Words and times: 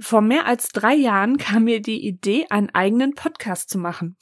Vor 0.00 0.22
mehr 0.22 0.46
als 0.46 0.68
drei 0.68 0.94
Jahren 0.94 1.36
kam 1.36 1.64
mir 1.64 1.80
die 1.82 2.06
Idee, 2.06 2.46
einen 2.48 2.70
eigenen 2.70 3.14
Podcast 3.14 3.70
zu 3.70 3.78
machen. 3.78 4.16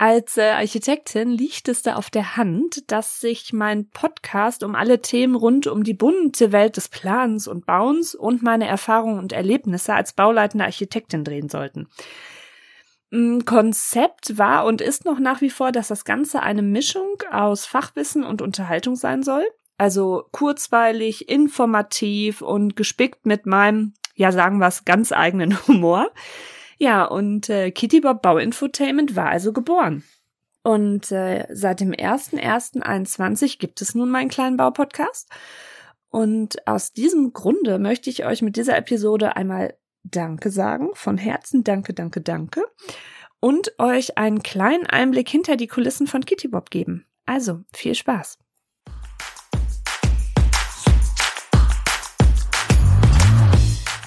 Als 0.00 0.36
äh, 0.36 0.50
Architektin 0.50 1.28
liegt 1.30 1.68
es 1.68 1.82
da 1.82 1.96
auf 1.96 2.08
der 2.08 2.36
Hand, 2.36 2.90
dass 2.92 3.20
sich 3.20 3.52
mein 3.52 3.90
Podcast 3.90 4.62
um 4.62 4.76
alle 4.76 5.02
Themen 5.02 5.34
rund 5.34 5.66
um 5.66 5.82
die 5.82 5.94
bunte 5.94 6.52
Welt 6.52 6.76
des 6.76 6.88
Plans 6.88 7.48
und 7.48 7.66
Bauens 7.66 8.14
und 8.14 8.42
meine 8.42 8.68
Erfahrungen 8.68 9.18
und 9.18 9.32
Erlebnisse 9.32 9.94
als 9.94 10.12
bauleitende 10.12 10.64
Architektin 10.64 11.24
drehen 11.24 11.48
sollten. 11.48 11.88
Konzept 13.44 14.36
war 14.38 14.66
und 14.66 14.80
ist 14.80 15.04
noch 15.04 15.18
nach 15.18 15.40
wie 15.40 15.50
vor, 15.50 15.72
dass 15.72 15.88
das 15.88 16.04
Ganze 16.04 16.42
eine 16.42 16.62
Mischung 16.62 17.22
aus 17.32 17.64
Fachwissen 17.64 18.22
und 18.22 18.42
Unterhaltung 18.42 18.96
sein 18.96 19.22
soll. 19.22 19.44
Also 19.78 20.24
kurzweilig, 20.32 21.28
informativ 21.28 22.42
und 22.42 22.76
gespickt 22.76 23.26
mit 23.26 23.46
meinem, 23.46 23.94
ja 24.18 24.32
sagen 24.32 24.58
wir 24.58 24.66
es, 24.66 24.84
ganz 24.84 25.12
eigenen 25.12 25.56
Humor. 25.66 26.10
Ja, 26.76 27.04
und 27.04 27.48
äh, 27.48 27.70
Kitty 27.70 28.00
Bob 28.00 28.22
Bauinfotainment 28.22 29.16
war 29.16 29.28
also 29.28 29.52
geboren. 29.52 30.04
Und 30.62 31.10
äh, 31.12 31.46
seit 31.50 31.80
dem 31.80 31.92
01.01.21 31.92 33.58
gibt 33.58 33.80
es 33.80 33.94
nun 33.94 34.10
meinen 34.10 34.28
kleinen 34.28 34.56
Baupodcast. 34.56 35.30
Und 36.10 36.66
aus 36.66 36.92
diesem 36.92 37.32
Grunde 37.32 37.78
möchte 37.78 38.10
ich 38.10 38.24
euch 38.24 38.42
mit 38.42 38.56
dieser 38.56 38.76
Episode 38.76 39.36
einmal 39.36 39.74
Danke 40.02 40.50
sagen, 40.50 40.90
von 40.94 41.18
Herzen 41.18 41.64
Danke, 41.64 41.94
Danke, 41.94 42.20
Danke 42.20 42.62
und 43.40 43.78
euch 43.78 44.18
einen 44.18 44.42
kleinen 44.42 44.86
Einblick 44.86 45.28
hinter 45.28 45.56
die 45.56 45.66
Kulissen 45.68 46.06
von 46.06 46.24
Kitty 46.24 46.48
Bob 46.48 46.70
geben. 46.70 47.06
Also, 47.26 47.62
viel 47.72 47.94
Spaß! 47.94 48.38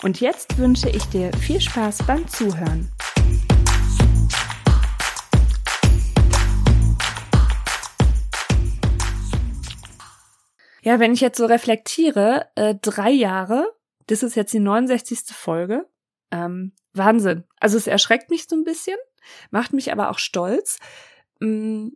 Und 0.00 0.20
jetzt 0.20 0.56
wünsche 0.58 0.88
ich 0.88 1.04
dir 1.06 1.32
viel 1.32 1.60
Spaß 1.60 2.06
beim 2.06 2.28
Zuhören. 2.28 2.88
Ja, 10.82 11.00
wenn 11.00 11.12
ich 11.12 11.20
jetzt 11.20 11.36
so 11.36 11.46
reflektiere, 11.46 12.46
äh, 12.54 12.76
drei 12.80 13.10
Jahre, 13.10 13.74
das 14.06 14.22
ist 14.22 14.36
jetzt 14.36 14.52
die 14.52 14.60
69. 14.60 15.34
Folge. 15.34 15.84
Ähm, 16.30 16.72
Wahnsinn. 16.92 17.42
Also 17.58 17.76
es 17.76 17.88
erschreckt 17.88 18.30
mich 18.30 18.46
so 18.48 18.54
ein 18.54 18.64
bisschen, 18.64 18.96
macht 19.50 19.72
mich 19.72 19.90
aber 19.90 20.10
auch 20.10 20.18
stolz. 20.18 20.78
Mm, 21.40 21.88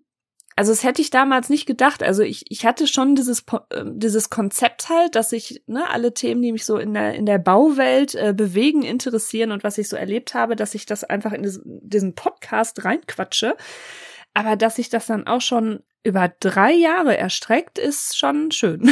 also 0.57 0.73
es 0.73 0.85
hätte 0.85 1.01
ich 1.01 1.11
damals 1.11 1.49
nicht 1.49 1.67
gedacht. 1.67 2.03
Also 2.03 2.23
ich, 2.23 2.45
ich 2.51 2.67
hatte 2.67 2.87
schon 2.87 3.15
dieses, 3.15 3.45
äh, 3.71 3.85
dieses 3.87 4.31
Konzept 4.31 4.89
halt, 4.89 5.15
dass 5.15 5.33
ich 5.33 5.63
ne, 5.67 5.89
alle 5.89 6.13
Themen, 6.15 6.43
die 6.43 6.53
mich 6.53 6.65
so 6.65 6.77
in 6.77 6.95
der, 6.95 7.15
in 7.15 7.27
der 7.27 7.39
Bauwelt 7.39 8.15
äh, 8.15 8.35
bewegen, 8.37 8.83
interessieren 8.83 9.53
und 9.53 9.65
was 9.65 9.79
ich 9.79 9.89
so 9.89 9.97
erlebt 9.97 10.35
habe, 10.35 10.57
dass 10.57 10.75
ich 10.75 10.87
das 10.87 11.05
einfach 11.05 11.33
in 11.33 11.43
diesen, 11.43 12.15
Podcast 12.15 12.85
reinquatsche. 12.85 13.57
Aber 14.35 14.57
dass 14.57 14.77
sich 14.77 14.89
das 14.89 15.07
dann 15.07 15.27
auch 15.27 15.41
schon 15.41 15.83
über 16.05 16.33
drei 16.41 16.73
Jahre 16.73 17.17
erstreckt, 17.17 17.79
ist 17.79 18.19
schon 18.19 18.51
schön. 18.51 18.91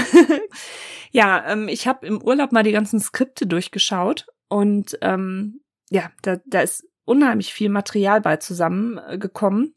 ja, 1.11 1.45
ähm, 1.47 1.69
ich 1.69 1.87
habe 1.87 2.07
im 2.07 2.23
Urlaub 2.23 2.53
mal 2.53 2.63
die 2.63 2.73
ganzen 2.73 3.01
Skripte 3.01 3.47
durchgeschaut 3.47 4.27
und 4.49 4.97
ähm, 5.03 5.61
ja, 5.91 6.11
da, 6.23 6.39
da 6.47 6.61
ist 6.61 6.87
unheimlich 7.05 7.53
viel 7.53 7.69
Material 7.69 8.21
bei 8.21 8.37
zusammengekommen. 8.37 9.75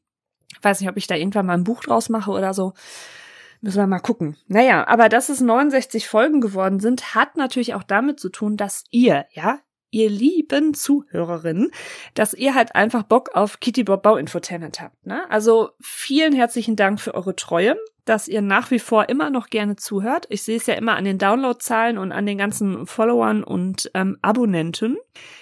Weiß 0.61 0.79
nicht, 0.79 0.89
ob 0.89 0.97
ich 0.97 1.07
da 1.07 1.15
irgendwann 1.15 1.45
mal 1.45 1.53
ein 1.53 1.63
Buch 1.63 1.83
draus 1.83 2.09
mache 2.09 2.31
oder 2.31 2.53
so. 2.53 2.73
Müssen 3.61 3.77
wir 3.77 3.87
mal 3.87 3.99
gucken. 3.99 4.35
Naja, 4.47 4.85
aber 4.87 5.07
dass 5.07 5.29
es 5.29 5.39
69 5.39 6.07
Folgen 6.07 6.41
geworden 6.41 6.79
sind, 6.79 7.15
hat 7.15 7.37
natürlich 7.37 7.73
auch 7.73 7.83
damit 7.83 8.19
zu 8.19 8.29
tun, 8.29 8.57
dass 8.57 8.83
ihr, 8.91 9.25
ja, 9.31 9.59
ihr 9.89 10.09
lieben 10.09 10.73
Zuhörerinnen, 10.73 11.71
dass 12.13 12.33
ihr 12.33 12.55
halt 12.55 12.75
einfach 12.75 13.03
Bock 13.03 13.35
auf 13.35 13.59
Kitty 13.59 13.83
Bob 13.83 14.03
Bau 14.03 14.17
Infotainment 14.17 14.81
habt. 14.81 15.05
Ne? 15.05 15.29
Also 15.29 15.69
vielen 15.79 16.33
herzlichen 16.33 16.75
Dank 16.75 16.99
für 16.99 17.13
eure 17.13 17.35
Treue, 17.35 17.77
dass 18.05 18.27
ihr 18.27 18.41
nach 18.41 18.71
wie 18.71 18.79
vor 18.79 19.09
immer 19.09 19.29
noch 19.29 19.47
gerne 19.47 19.75
zuhört. 19.75 20.25
Ich 20.29 20.43
sehe 20.43 20.57
es 20.57 20.65
ja 20.65 20.73
immer 20.73 20.95
an 20.95 21.05
den 21.05 21.17
Downloadzahlen 21.17 21.97
und 21.97 22.11
an 22.11 22.25
den 22.25 22.37
ganzen 22.37 22.85
Followern 22.85 23.43
und 23.43 23.89
ähm, 23.93 24.17
Abonnenten. 24.21 24.97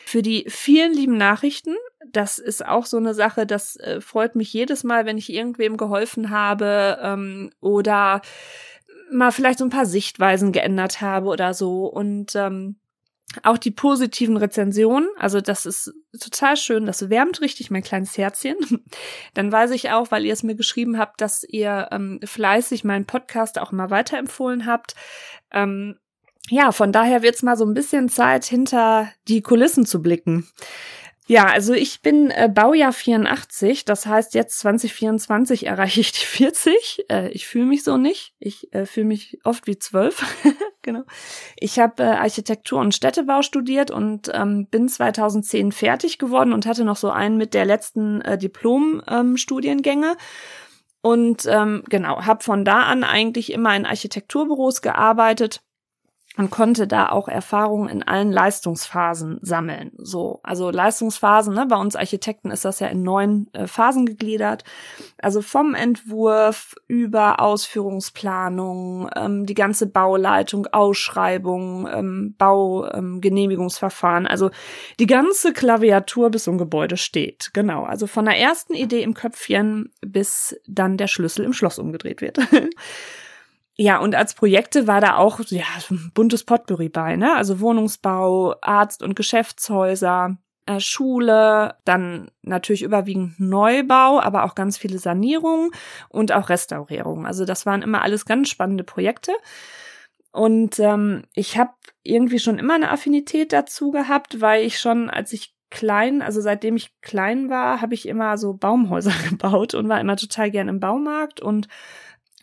Für 0.05 0.21
die 0.21 0.45
vielen 0.47 0.93
lieben 0.93 1.17
Nachrichten. 1.17 1.75
Das 2.11 2.37
ist 2.37 2.65
auch 2.65 2.85
so 2.85 2.97
eine 2.97 3.13
Sache, 3.13 3.45
das 3.45 3.77
äh, 3.77 4.01
freut 4.01 4.35
mich 4.35 4.51
jedes 4.53 4.83
Mal, 4.83 5.05
wenn 5.05 5.17
ich 5.17 5.31
irgendwem 5.31 5.77
geholfen 5.77 6.29
habe 6.29 6.99
ähm, 7.01 7.51
oder 7.61 8.21
mal 9.11 9.31
vielleicht 9.31 9.59
so 9.59 9.65
ein 9.65 9.71
paar 9.71 9.85
Sichtweisen 9.85 10.51
geändert 10.51 11.01
habe 11.01 11.27
oder 11.27 11.53
so. 11.53 11.85
Und 11.85 12.35
ähm, 12.35 12.77
auch 13.43 13.57
die 13.57 13.71
positiven 13.71 14.37
Rezensionen, 14.37 15.07
also 15.17 15.39
das 15.39 15.65
ist 15.65 15.93
total 16.19 16.57
schön, 16.57 16.85
das 16.85 17.09
wärmt 17.09 17.41
richtig 17.41 17.71
mein 17.71 17.83
kleines 17.83 18.17
Herzchen. 18.17 18.57
Dann 19.33 19.51
weiß 19.51 19.71
ich 19.71 19.91
auch, 19.91 20.11
weil 20.11 20.25
ihr 20.25 20.33
es 20.33 20.43
mir 20.43 20.55
geschrieben 20.55 20.97
habt, 20.97 21.21
dass 21.21 21.43
ihr 21.43 21.87
ähm, 21.91 22.19
fleißig 22.23 22.83
meinen 22.83 23.05
Podcast 23.05 23.59
auch 23.59 23.71
immer 23.71 23.89
weiterempfohlen 23.89 24.65
habt. 24.65 24.95
Ähm, 25.51 25.97
ja, 26.49 26.71
von 26.71 26.91
daher 26.91 27.21
wird's 27.21 27.43
mal 27.43 27.55
so 27.55 27.65
ein 27.65 27.73
bisschen 27.73 28.09
Zeit, 28.09 28.45
hinter 28.45 29.09
die 29.27 29.41
Kulissen 29.41 29.85
zu 29.85 30.01
blicken. 30.01 30.47
Ja, 31.27 31.45
also 31.45 31.73
ich 31.73 32.01
bin 32.01 32.31
äh, 32.31 32.49
Baujahr 32.53 32.91
84, 32.91 33.85
das 33.85 34.05
heißt 34.05 34.33
jetzt 34.33 34.59
2024 34.59 35.67
erreiche 35.67 36.01
ich 36.01 36.11
die 36.11 36.25
40. 36.25 37.05
Äh, 37.09 37.29
ich 37.29 37.47
fühle 37.47 37.65
mich 37.65 37.83
so 37.83 37.97
nicht. 37.97 38.33
Ich 38.39 38.73
äh, 38.73 38.85
fühle 38.85 39.05
mich 39.05 39.39
oft 39.43 39.67
wie 39.67 39.77
zwölf. 39.77 40.25
genau. 40.81 41.03
Ich 41.57 41.79
habe 41.79 42.03
äh, 42.03 42.07
Architektur 42.07 42.79
und 42.79 42.95
Städtebau 42.95 43.43
studiert 43.43 43.91
und 43.91 44.31
ähm, 44.33 44.67
bin 44.67 44.89
2010 44.89 45.71
fertig 45.71 46.17
geworden 46.17 46.53
und 46.53 46.65
hatte 46.65 46.83
noch 46.83 46.97
so 46.97 47.11
einen 47.11 47.37
mit 47.37 47.53
der 47.53 47.65
letzten 47.65 48.21
äh, 48.21 48.37
Diplom-Studiengänge. 48.37 50.07
Ähm, 50.07 50.17
und 51.03 51.45
ähm, 51.47 51.83
genau, 51.87 52.25
habe 52.25 52.43
von 52.43 52.65
da 52.65 52.83
an 52.83 53.03
eigentlich 53.03 53.51
immer 53.51 53.75
in 53.75 53.85
Architekturbüros 53.85 54.81
gearbeitet 54.81 55.61
und 56.37 56.49
konnte 56.49 56.87
da 56.87 57.09
auch 57.09 57.27
Erfahrungen 57.27 57.89
in 57.89 58.03
allen 58.03 58.31
Leistungsphasen 58.31 59.39
sammeln. 59.41 59.91
So, 59.97 60.39
also 60.43 60.71
Leistungsphasen, 60.71 61.53
ne, 61.53 61.65
bei 61.65 61.75
uns 61.75 61.97
Architekten 61.97 62.51
ist 62.51 62.63
das 62.63 62.79
ja 62.79 62.87
in 62.87 63.03
neun 63.03 63.47
äh, 63.51 63.67
Phasen 63.67 64.05
gegliedert. 64.05 64.63
Also 65.21 65.41
vom 65.41 65.75
Entwurf 65.75 66.75
über 66.87 67.41
Ausführungsplanung, 67.41 69.09
ähm, 69.13 69.45
die 69.45 69.55
ganze 69.55 69.87
Bauleitung, 69.87 70.67
Ausschreibung, 70.67 71.87
ähm, 71.91 72.35
Baugenehmigungsverfahren, 72.37 74.23
ähm, 74.23 74.31
also 74.31 74.51
die 74.99 75.07
ganze 75.07 75.51
Klaviatur 75.51 76.29
bis 76.29 76.47
ein 76.47 76.57
Gebäude 76.57 76.95
steht. 76.95 77.51
Genau, 77.53 77.83
also 77.83 78.07
von 78.07 78.23
der 78.23 78.37
ersten 78.37 78.73
Idee 78.73 79.03
im 79.03 79.15
Köpfchen 79.15 79.91
bis 79.99 80.55
dann 80.65 80.95
der 80.95 81.07
Schlüssel 81.07 81.43
im 81.43 81.53
Schloss 81.53 81.77
umgedreht 81.77 82.21
wird. 82.21 82.39
Ja, 83.81 83.97
und 83.97 84.13
als 84.13 84.35
Projekte 84.35 84.85
war 84.85 85.01
da 85.01 85.17
auch 85.17 85.39
ja, 85.47 85.63
buntes 86.13 86.43
Potpourri 86.43 86.87
bei, 86.87 87.15
ne? 87.15 87.35
Also 87.35 87.59
Wohnungsbau, 87.61 88.53
Arzt- 88.61 89.01
und 89.01 89.15
Geschäftshäuser, 89.15 90.37
äh, 90.67 90.79
Schule, 90.79 91.73
dann 91.83 92.29
natürlich 92.43 92.83
überwiegend 92.83 93.39
Neubau, 93.39 94.19
aber 94.19 94.43
auch 94.43 94.53
ganz 94.53 94.77
viele 94.77 94.99
Sanierungen 94.99 95.71
und 96.09 96.31
auch 96.31 96.49
Restaurierungen. 96.49 97.25
Also 97.25 97.43
das 97.43 97.65
waren 97.65 97.81
immer 97.81 98.03
alles 98.03 98.27
ganz 98.27 98.49
spannende 98.49 98.83
Projekte. 98.83 99.31
Und 100.31 100.77
ähm, 100.77 101.23
ich 101.33 101.57
habe 101.57 101.71
irgendwie 102.03 102.37
schon 102.37 102.59
immer 102.59 102.75
eine 102.75 102.91
Affinität 102.91 103.51
dazu 103.51 103.89
gehabt, 103.89 104.41
weil 104.41 104.63
ich 104.63 104.77
schon, 104.77 105.09
als 105.09 105.33
ich 105.33 105.55
klein, 105.71 106.21
also 106.21 106.39
seitdem 106.39 106.75
ich 106.75 106.91
klein 107.01 107.49
war, 107.49 107.81
habe 107.81 107.95
ich 107.95 108.07
immer 108.07 108.37
so 108.37 108.53
Baumhäuser 108.53 109.13
gebaut 109.29 109.73
und 109.73 109.89
war 109.89 109.99
immer 109.99 110.17
total 110.17 110.51
gern 110.51 110.67
im 110.67 110.79
Baumarkt 110.79 111.41
und 111.41 111.67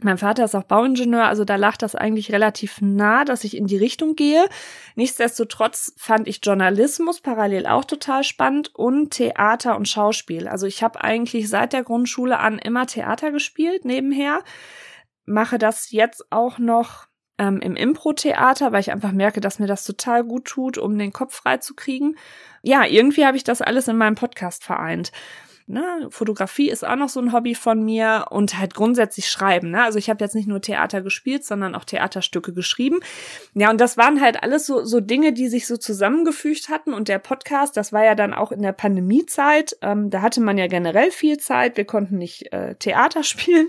mein 0.01 0.19
Vater 0.19 0.45
ist 0.45 0.55
auch 0.55 0.65
Bauingenieur, 0.65 1.27
also 1.27 1.45
da 1.45 1.57
lag 1.57 1.77
das 1.77 1.95
eigentlich 1.95 2.33
relativ 2.33 2.81
nah, 2.81 3.25
dass 3.25 3.45
ich 3.45 3.57
in 3.57 3.67
die 3.67 3.77
Richtung 3.77 4.15
gehe. 4.15 4.45
Nichtsdestotrotz 4.95 5.95
fand 5.97 6.29
ich 6.29 6.41
Journalismus 6.43 7.21
parallel 7.21 7.67
auch 7.67 7.85
total 7.85 8.23
spannend 8.23 8.75
und 8.75 9.11
Theater 9.11 9.77
und 9.77 9.89
Schauspiel. 9.89 10.47
Also 10.47 10.67
ich 10.67 10.83
habe 10.83 11.03
eigentlich 11.03 11.49
seit 11.49 11.73
der 11.73 11.83
Grundschule 11.83 12.39
an 12.39 12.59
immer 12.59 12.87
Theater 12.87 13.33
gespielt 13.33 13.85
nebenher, 13.85 14.43
mache 15.27 15.59
das 15.59 15.91
jetzt 15.91 16.31
auch 16.31 16.59
noch 16.59 17.09
ähm, 17.39 17.61
im 17.61 17.77
Impro-Theater, 17.77 18.73
weil 18.73 18.81
ich 18.81 18.93
einfach 18.93 19.13
merke, 19.13 19.41
dass 19.41 19.59
mir 19.59 19.67
das 19.67 19.85
total 19.85 20.25
gut 20.25 20.45
tut, 20.45 20.79
um 20.79 20.99
den 20.99 21.13
Kopf 21.13 21.35
frei 21.35 21.59
zu 21.59 21.75
kriegen. 21.75 22.17
Ja, 22.63 22.85
irgendwie 22.85 23.27
habe 23.27 23.37
ich 23.37 23.45
das 23.45 23.63
alles 23.63 23.89
in 23.89 23.97
meinem 23.97 24.17
Podcast 24.17 24.65
vereint. 24.65 25.13
Ne? 25.69 26.09
Fotografie 26.11 26.71
ist 26.71 26.87
auch 26.87 26.97
noch 26.97 27.09
so 27.09 27.21
ein 27.21 27.33
Hobby 27.33 27.55
von 27.55 27.85
mir 27.85 28.27
und 28.31 28.59
halt 28.59 28.75
grundsätzlich 28.75 29.29
schreiben. 29.29 29.71
Ne? 29.71 29.83
Also 29.83 29.99
ich 29.99 30.09
habe 30.09 30.25
jetzt 30.25 30.35
nicht 30.35 30.49
nur 30.49 30.61
Theater 30.61 31.03
gespielt, 31.03 31.45
sondern 31.45 31.75
auch 31.75 31.85
Theaterstücke 31.85 32.53
geschrieben. 32.53 33.01
Ja, 33.55 33.71
und 33.71 33.81
das 33.81 33.97
waren 33.97 34.21
halt 34.21 34.43
alles 34.43 34.67
so, 34.67 34.85
so 34.85 35.01
Dinge, 35.01 35.33
die 35.33 35.49
sich 35.49 35.67
so 35.67 35.77
zusammengefügt 35.77 36.69
hatten. 36.69 36.95
Und 36.95 37.09
der 37.09 37.19
Podcast, 37.19 37.77
das 37.77 37.93
war 37.93 38.05
ja 38.05 38.15
dann 38.15 38.35
auch 38.35 38.53
in 38.53 38.63
der 38.63 38.73
Pandemiezeit. 38.73 39.77
Ähm, 39.83 40.11
da 40.11 40.23
hatte 40.23 40.41
man 40.41 40.59
ja 40.59 40.67
generell 40.67 41.11
viel 41.11 41.39
Zeit. 41.39 41.77
Wir 41.77 41.85
konnten 41.85 42.19
nicht 42.19 42.53
äh, 42.53 42.75
Theater 42.77 43.23
spielen. 43.23 43.69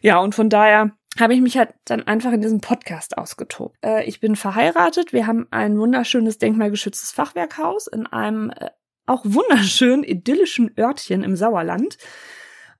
Ja, 0.00 0.18
und 0.18 0.34
von 0.34 0.48
daher 0.48 0.92
habe 1.18 1.34
ich 1.34 1.40
mich 1.40 1.56
halt 1.56 1.74
dann 1.84 2.06
einfach 2.06 2.32
in 2.32 2.40
diesem 2.40 2.60
Podcast 2.60 3.18
ausgetobt. 3.18 3.76
Äh, 3.84 4.04
ich 4.04 4.20
bin 4.20 4.36
verheiratet. 4.36 5.12
Wir 5.12 5.26
haben 5.26 5.46
ein 5.50 5.78
wunderschönes 5.78 6.38
denkmalgeschütztes 6.38 7.12
Fachwerkhaus 7.12 7.86
in 7.86 8.06
einem 8.06 8.50
äh, 8.50 8.70
auch 9.06 9.24
wunderschön 9.24 10.02
idyllischen 10.02 10.70
Örtchen 10.78 11.22
im 11.22 11.36
Sauerland. 11.36 11.98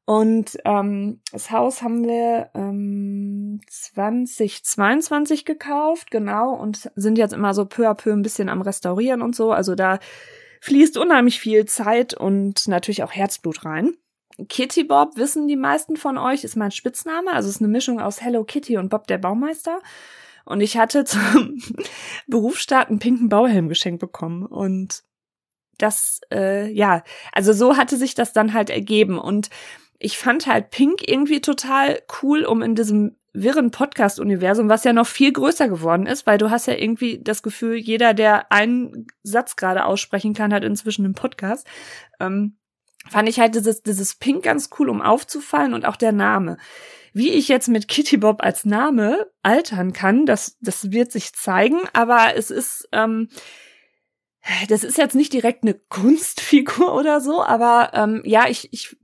Und 0.07 0.59
ähm, 0.67 1.21
das 1.33 1.51
Haus 1.51 1.81
haben 1.81 2.05
wir 2.05 2.51
ähm, 2.55 3.61
2022 3.71 5.47
gekauft, 5.47 6.11
genau, 6.11 6.53
und 6.53 6.91
sind 6.95 7.17
jetzt 7.17 7.33
immer 7.33 7.55
so 7.55 7.65
peu 7.65 7.89
à 7.89 7.95
peu 7.95 8.13
ein 8.13 8.21
bisschen 8.21 8.51
am 8.51 8.61
Restaurieren 8.61 9.23
und 9.23 9.35
so. 9.35 9.53
Also 9.53 9.75
da 9.75 9.99
fließt 10.61 10.99
unheimlich 10.99 11.41
viel 11.41 11.65
Zeit 11.65 12.13
und 12.13 12.69
natürlich 12.69 13.03
auch 13.03 13.13
Herzblut 13.13 13.65
rein. 13.65 13.97
Kitty 14.49 14.85
Bob, 14.85 15.17
wissen 15.17 15.49
die 15.49 15.57
meisten 15.57 15.97
von 15.97 16.19
euch, 16.19 16.45
ist 16.45 16.57
mein 16.57 16.71
Spitzname. 16.71 17.33
Also 17.33 17.49
ist 17.49 17.63
eine 17.63 17.69
Mischung 17.69 18.01
aus 18.01 18.21
Hello 18.21 18.45
Kitty 18.45 18.77
und 18.77 18.91
Bob 18.91 19.07
der 19.07 19.19
Baumeister. 19.19 19.81
Und 20.45 20.61
ich 20.61 20.77
hatte 20.77 21.05
zum 21.05 21.59
Berufsstart 22.27 22.91
einen 22.91 22.99
pinken 22.99 23.29
Bauhelm 23.29 23.69
geschenkt 23.69 24.01
bekommen. 24.01 24.45
Und 24.45 25.05
das, 25.79 26.21
äh, 26.33 26.71
ja, 26.71 27.03
also 27.33 27.53
so 27.53 27.77
hatte 27.77 27.97
sich 27.97 28.15
das 28.15 28.33
dann 28.33 28.55
halt 28.55 28.71
ergeben. 28.71 29.19
Und 29.19 29.51
ich 29.99 30.19
fand 30.19 30.47
halt 30.47 30.71
Pink 30.71 31.09
irgendwie 31.09 31.41
total 31.41 32.01
cool, 32.23 32.45
um 32.45 32.63
in 32.63 32.75
diesem 32.75 33.17
wirren 33.33 33.73
Podcast-Universum, 33.73 34.69
was 34.69 34.85
ja 34.85 34.93
noch 34.93 35.09
viel 35.09 35.33
größer 35.33 35.69
geworden 35.69 36.07
ist, 36.07 36.27
weil 36.27 36.39
du 36.39 36.51
hast 36.51 36.67
ja 36.67 36.75
irgendwie 36.75 37.21
das 37.21 37.43
Gefühl, 37.43 37.77
jeder, 37.77 38.15
der 38.15 38.53
einen 38.53 39.09
Satz 39.25 39.57
gerade 39.57 39.85
aussprechen 39.85 40.35
kann, 40.35 40.55
hat 40.55 40.63
inzwischen 40.63 41.05
einen 41.05 41.15
Podcast. 41.15 41.67
Ähm, 42.21 42.57
fand 43.11 43.29
ich 43.29 43.41
halt 43.41 43.57
dieses, 43.57 43.83
dieses 43.83 44.15
Pink 44.15 44.45
ganz 44.45 44.71
cool, 44.79 44.89
um 44.89 45.03
aufzufallen 45.03 45.75
und 45.75 45.85
auch 45.85 45.97
der 45.97 46.13
Name. 46.13 46.59
Wie 47.13 47.31
ich 47.31 47.49
jetzt 47.49 47.69
mit 47.69 47.89
Kitty 47.89 48.17
Bob 48.17 48.43
als 48.43 48.65
Name 48.65 49.27
altern 49.43 49.93
kann, 49.93 50.27
das, 50.27 50.57
das 50.61 50.93
wird 50.93 51.13
sich 51.13 51.33
zeigen, 51.33 51.79
aber 51.93 52.37
es 52.37 52.51
ist, 52.51 52.89
ähm, 52.93 53.29
das 54.69 54.85
ist 54.85 54.99
jetzt 54.99 55.15
nicht 55.15 55.33
direkt 55.33 55.63
eine 55.63 55.75
Kunstfigur 55.75 56.95
oder 56.95 57.21
so, 57.21 57.43
aber 57.43 57.91
ähm, 57.95 58.23
ja, 58.25 58.49
ich, 58.49 58.73
ich 58.73 58.97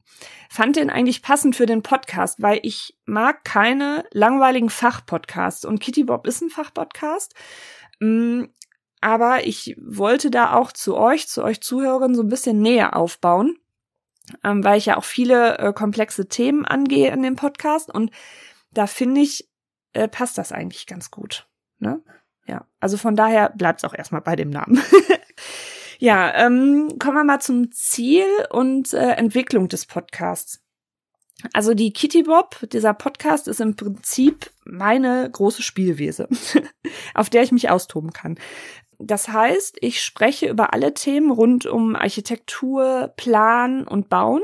fand 0.50 0.76
den 0.76 0.90
eigentlich 0.90 1.22
passend 1.22 1.56
für 1.56 1.66
den 1.66 1.82
Podcast, 1.82 2.42
weil 2.42 2.60
ich 2.62 2.98
mag 3.06 3.44
keine 3.44 4.04
langweiligen 4.10 4.68
Fachpodcasts 4.68 5.64
und 5.64 5.80
Kitty 5.80 6.04
Bob 6.04 6.26
ist 6.26 6.42
ein 6.42 6.50
Fachpodcast. 6.50 7.34
Mm, 8.00 8.44
aber 9.00 9.46
ich 9.46 9.76
wollte 9.80 10.30
da 10.30 10.52
auch 10.54 10.72
zu 10.72 10.96
euch, 10.96 11.28
zu 11.28 11.42
euch 11.42 11.62
Zuhörern 11.62 12.14
so 12.14 12.22
ein 12.22 12.28
bisschen 12.28 12.60
näher 12.60 12.96
aufbauen, 12.96 13.56
ähm, 14.44 14.62
weil 14.62 14.76
ich 14.76 14.86
ja 14.86 14.96
auch 14.96 15.04
viele 15.04 15.58
äh, 15.58 15.72
komplexe 15.72 16.28
Themen 16.28 16.66
angehe 16.66 17.10
in 17.10 17.22
dem 17.22 17.36
Podcast 17.36 17.88
und 17.88 18.10
da 18.72 18.86
finde 18.86 19.22
ich, 19.22 19.48
äh, 19.92 20.06
passt 20.06 20.36
das 20.36 20.52
eigentlich 20.52 20.86
ganz 20.86 21.10
gut. 21.10 21.48
Ne? 21.78 22.02
Ja, 22.46 22.66
also 22.80 22.96
von 22.96 23.16
daher 23.16 23.50
bleibt 23.50 23.80
es 23.80 23.84
auch 23.84 23.94
erstmal 23.94 24.20
bei 24.20 24.36
dem 24.36 24.50
Namen. 24.50 24.82
ja, 26.00 26.34
ähm, 26.34 26.98
kommen 26.98 27.16
wir 27.16 27.24
mal 27.24 27.40
zum 27.40 27.72
Ziel 27.72 28.24
und 28.48 28.94
äh, 28.94 29.12
Entwicklung 29.12 29.68
des 29.68 29.84
Podcasts. 29.84 30.62
Also 31.52 31.74
die 31.74 31.92
Kitty 31.92 32.22
Bob, 32.22 32.56
dieser 32.72 32.94
Podcast 32.94 33.48
ist 33.48 33.60
im 33.60 33.76
Prinzip 33.76 34.50
meine 34.64 35.28
große 35.30 35.62
Spielwiese, 35.62 36.26
auf 37.14 37.28
der 37.28 37.42
ich 37.42 37.52
mich 37.52 37.68
austoben 37.68 38.14
kann. 38.14 38.38
Das 38.98 39.28
heißt, 39.28 39.76
ich 39.82 40.02
spreche 40.02 40.48
über 40.48 40.72
alle 40.72 40.94
Themen 40.94 41.30
rund 41.30 41.66
um 41.66 41.94
Architektur, 41.96 43.12
Plan 43.16 43.86
und 43.86 44.08
Bauen, 44.08 44.42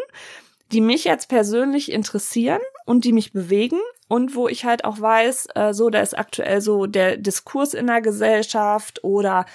die 0.72 0.82
mich 0.82 1.04
jetzt 1.04 1.30
persönlich 1.30 1.90
interessieren 1.90 2.60
und 2.84 3.06
die 3.06 3.12
mich 3.12 3.32
bewegen 3.32 3.80
und 4.08 4.34
wo 4.34 4.46
ich 4.46 4.66
halt 4.66 4.84
auch 4.84 5.00
weiß, 5.00 5.48
äh, 5.54 5.72
so 5.72 5.88
da 5.88 6.00
ist 6.00 6.18
aktuell 6.18 6.60
so 6.60 6.84
der 6.84 7.16
Diskurs 7.16 7.72
in 7.72 7.86
der 7.86 8.02
Gesellschaft 8.02 9.02
oder 9.04 9.46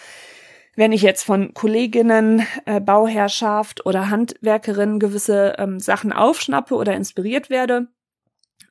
wenn 0.75 0.91
ich 0.91 1.01
jetzt 1.01 1.23
von 1.23 1.53
Kolleginnen, 1.53 2.45
äh, 2.65 2.79
Bauherrschaft 2.79 3.85
oder 3.85 4.09
Handwerkerinnen 4.09 4.99
gewisse 4.99 5.55
ähm, 5.57 5.79
Sachen 5.79 6.13
aufschnappe 6.13 6.75
oder 6.75 6.95
inspiriert 6.95 7.49
werde, 7.49 7.87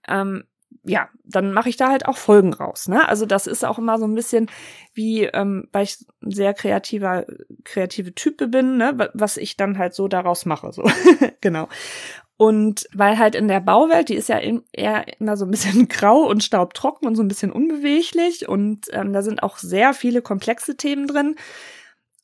ähm, 0.08 0.44
ja, 0.82 1.08
dann 1.24 1.52
mache 1.52 1.68
ich 1.68 1.76
da 1.76 1.90
halt 1.90 2.06
auch 2.06 2.16
Folgen 2.16 2.54
raus. 2.54 2.88
Ne? 2.88 3.06
Also 3.06 3.26
das 3.26 3.46
ist 3.46 3.64
auch 3.64 3.78
immer 3.78 3.98
so 3.98 4.06
ein 4.06 4.14
bisschen 4.14 4.50
wie, 4.94 5.24
ähm, 5.24 5.68
weil 5.72 5.84
ich 5.84 5.98
ein 6.22 6.30
sehr 6.30 6.54
kreativer, 6.54 7.26
kreative 7.64 8.14
Type 8.14 8.48
bin, 8.48 8.78
ne? 8.78 9.10
was 9.12 9.36
ich 9.36 9.56
dann 9.56 9.76
halt 9.76 9.94
so 9.94 10.08
daraus 10.08 10.46
mache. 10.46 10.72
So 10.72 10.84
genau. 11.42 11.68
Und 12.38 12.88
weil 12.94 13.18
halt 13.18 13.34
in 13.34 13.48
der 13.48 13.60
Bauwelt, 13.60 14.08
die 14.08 14.14
ist 14.14 14.30
ja 14.30 14.40
eher 14.72 15.20
immer 15.20 15.36
so 15.36 15.44
ein 15.44 15.50
bisschen 15.50 15.88
grau 15.88 16.22
und 16.22 16.42
staubtrocken 16.42 17.06
und 17.06 17.14
so 17.14 17.22
ein 17.22 17.28
bisschen 17.28 17.52
unbeweglich 17.52 18.48
und 18.48 18.86
ähm, 18.92 19.12
da 19.12 19.20
sind 19.20 19.42
auch 19.42 19.58
sehr 19.58 19.92
viele 19.92 20.22
komplexe 20.22 20.78
Themen 20.78 21.06
drin. 21.06 21.36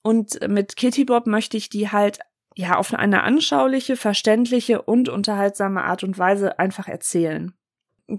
Und 0.06 0.38
mit 0.48 0.76
Kitty 0.76 1.04
Bob 1.04 1.26
möchte 1.26 1.56
ich 1.56 1.68
die 1.68 1.90
halt 1.90 2.20
ja 2.54 2.76
auf 2.76 2.94
eine 2.94 3.24
anschauliche, 3.24 3.96
verständliche 3.96 4.82
und 4.82 5.08
unterhaltsame 5.08 5.82
Art 5.82 6.04
und 6.04 6.16
Weise 6.16 6.60
einfach 6.60 6.86
erzählen. 6.86 7.54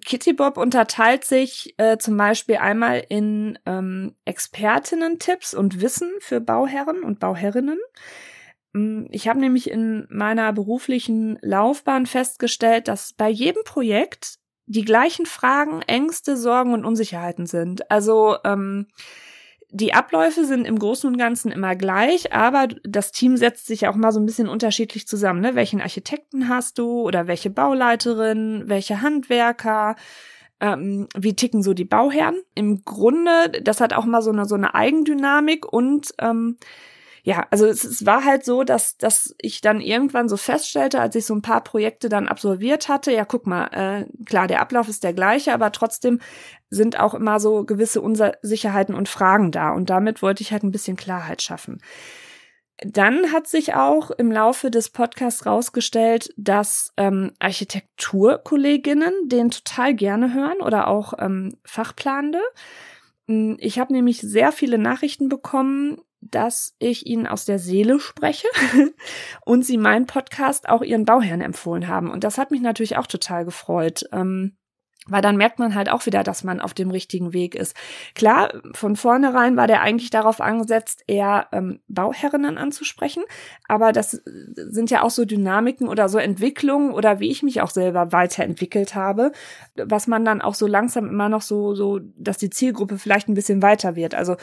Kitty 0.04 0.34
Bob 0.34 0.58
unterteilt 0.58 1.24
sich 1.24 1.76
äh, 1.78 1.98
zum 1.98 2.18
Beispiel 2.18 2.58
einmal 2.58 3.06
in 3.08 3.58
ähm, 3.66 4.16
Expertinnen-Tipps 4.26 5.54
und 5.54 5.80
Wissen 5.80 6.12
für 6.20 6.42
Bauherren 6.42 7.04
und 7.04 7.22
Bauherrinnen. 7.22 7.80
Mm, 8.74 9.06
ich 9.12 9.30
habe 9.30 9.40
nämlich 9.40 9.72
in 9.72 10.08
meiner 10.10 10.52
beruflichen 10.52 11.40
Laufbahn 11.42 12.06
festgestellt, 12.06 12.90
dass 12.90 13.14
bei 13.14 13.30
jedem 13.30 13.64
Projekt 13.64 14.40
die 14.66 14.84
gleichen 14.84 15.26
Fragen, 15.26 15.84
Ängste, 15.84 16.36
Sorgen 16.36 16.74
und 16.74 16.84
Unsicherheiten 16.84 17.46
sind. 17.46 17.90
Also 17.90 18.36
ähm, 18.44 18.88
die 19.70 19.94
Abläufe 19.94 20.46
sind 20.46 20.66
im 20.66 20.80
Großen 20.80 21.10
und 21.10 21.18
Ganzen 21.18 21.52
immer 21.52 21.76
gleich, 21.76 22.34
aber 22.34 22.68
das 22.84 23.12
Team 23.12 23.36
setzt 23.36 23.68
sich 23.68 23.88
auch 23.88 23.96
mal 23.96 24.12
so 24.12 24.20
ein 24.20 24.26
bisschen 24.26 24.48
unterschiedlich 24.48 25.08
zusammen. 25.08 25.42
Ne? 25.42 25.56
Welchen 25.56 25.82
Architekten 25.82 26.48
hast 26.48 26.78
du 26.78 27.02
oder 27.02 27.28
welche 27.28 27.50
Bauleiterin, 27.50 28.64
welche 28.68 29.02
Handwerker? 29.02 29.96
Ähm, 30.60 31.08
wie 31.16 31.36
ticken 31.36 31.62
so 31.64 31.74
die 31.74 31.86
Bauherren? 31.86 32.42
Im 32.56 32.84
Grunde, 32.86 33.52
das 33.62 33.82
hat 33.82 33.94
auch 33.94 34.06
mal 34.06 34.22
so 34.22 34.32
eine, 34.32 34.46
so 34.46 34.56
eine 34.56 34.74
Eigendynamik 34.74 35.72
und 35.72 36.14
ähm, 36.20 36.58
ja, 37.28 37.46
also 37.52 37.66
es, 37.66 37.84
es, 37.84 38.06
war 38.06 38.24
halt 38.24 38.46
so, 38.46 38.64
dass, 38.64 38.96
dass 38.96 39.36
ich 39.40 39.60
dann 39.60 39.82
irgendwann 39.82 40.30
so 40.30 40.38
feststellte, 40.38 41.02
als 41.02 41.14
ich 41.14 41.26
so 41.26 41.36
ein 41.36 41.42
paar 41.42 41.62
Projekte 41.62 42.08
dann 42.08 42.30
absolviert 42.30 42.88
hatte, 42.88 43.12
ja, 43.12 43.26
guck 43.26 43.46
mal, 43.46 43.66
äh, 43.74 44.24
klar, 44.24 44.48
der 44.48 44.62
Ablauf 44.62 44.88
ist 44.88 45.04
der 45.04 45.12
gleiche, 45.12 45.54
aber 45.54 45.74
trotzdem 45.74 46.22
sind 46.70 46.98
auch 46.98 47.14
immer 47.14 47.42
so 47.42 47.66
gewisse 47.66 48.00
Unsicherheiten 48.00 48.96
und 48.96 49.10
Fragen 49.10 49.52
da. 49.52 49.74
Und 49.74 49.90
damit 49.90 50.22
wollte 50.22 50.42
ich 50.42 50.54
halt 50.54 50.64
ein 50.64 50.72
bisschen 50.72 50.96
Klarheit 50.96 51.42
schaffen. 51.42 51.82
Dann 52.78 53.34
hat 53.34 53.48
sich 53.48 53.74
auch 53.74 54.10
im 54.10 54.32
Laufe 54.32 54.72
des 54.72 54.90
Podcasts 54.90 55.46
rausgestellt, 55.46 56.34
dass 56.38 56.94
ähm, 56.96 57.34
Architekturkolleginnen 57.40 59.14
den 59.26 59.52
total 59.52 59.94
gerne 59.96 60.34
hören 60.34 60.62
oder 60.62 60.88
auch 60.88 61.14
ähm, 61.20 61.58
Fachplanende. 61.66 62.40
Hm, 63.28 63.58
ich 63.60 63.80
habe 63.80 63.92
nämlich 63.92 64.22
sehr 64.22 64.54
viele 64.54 64.78
Nachrichten 64.78 65.28
bekommen, 65.28 66.00
dass 66.22 66.76
ich 66.80 67.06
ihnen 67.06 67.28
aus 67.28 67.46
der 67.46 67.60
Seele 67.60 68.00
spreche 68.00 68.48
und 69.46 69.64
sie 69.66 69.78
meinen 69.78 70.08
Podcast 70.08 70.70
auch 70.70 70.82
ihren 70.82 71.06
Bauherren 71.06 71.42
empfohlen 71.42 71.88
haben. 71.88 72.10
Und 72.10 72.24
das 72.24 72.38
hat 72.38 72.52
mich 72.52 72.62
natürlich 72.62 72.98
auch 72.98 73.08
total 73.08 73.46
gefreut. 73.46 74.04
Ähm, 74.12 74.58
weil 75.10 75.22
dann 75.22 75.38
merkt 75.38 75.60
man 75.60 75.76
halt 75.76 75.90
auch 75.90 76.06
wieder, 76.06 76.24
dass 76.24 76.44
man 76.44 76.60
auf 76.60 76.74
dem 76.74 76.92
richtigen 76.92 77.34
Weg 77.34 77.56
ist. 77.56 77.76
Klar, 78.16 78.54
von 78.74 78.96
vornherein 78.96 79.56
war 79.56 79.68
der 79.68 79.82
eigentlich 79.82 80.10
darauf 80.10 80.42
angesetzt, 80.42 81.04
eher 81.08 81.48
ähm, 81.52 81.80
Bauherrinnen 81.88 82.58
anzusprechen, 82.58 83.24
aber 83.68 83.92
das 83.92 84.22
sind 84.56 84.92
ja 84.92 85.04
auch 85.04 85.10
so 85.10 85.26
Dynamiken 85.26 85.88
oder 85.88 86.10
so 86.10 86.18
Entwicklungen 86.18 86.92
oder 86.92 87.20
wie 87.20 87.30
ich 87.30 87.44
mich 87.44 87.62
auch 87.62 87.70
selber 87.70 88.12
weiterentwickelt 88.12 88.96
habe, 88.96 89.32
was 89.76 90.08
man 90.08 90.26
dann 90.26 90.42
auch 90.42 90.56
so 90.56 90.68
langsam 90.68 91.08
immer 91.08 91.30
noch 91.30 91.42
so, 91.42 91.74
so, 91.74 92.00
dass 92.18 92.38
die 92.38 92.50
Zielgruppe 92.50 92.98
vielleicht 92.98 93.30
ein 93.30 93.36
bisschen 93.36 93.62
weiter 93.62 93.96
wird. 93.96 94.16
Also 94.16 94.36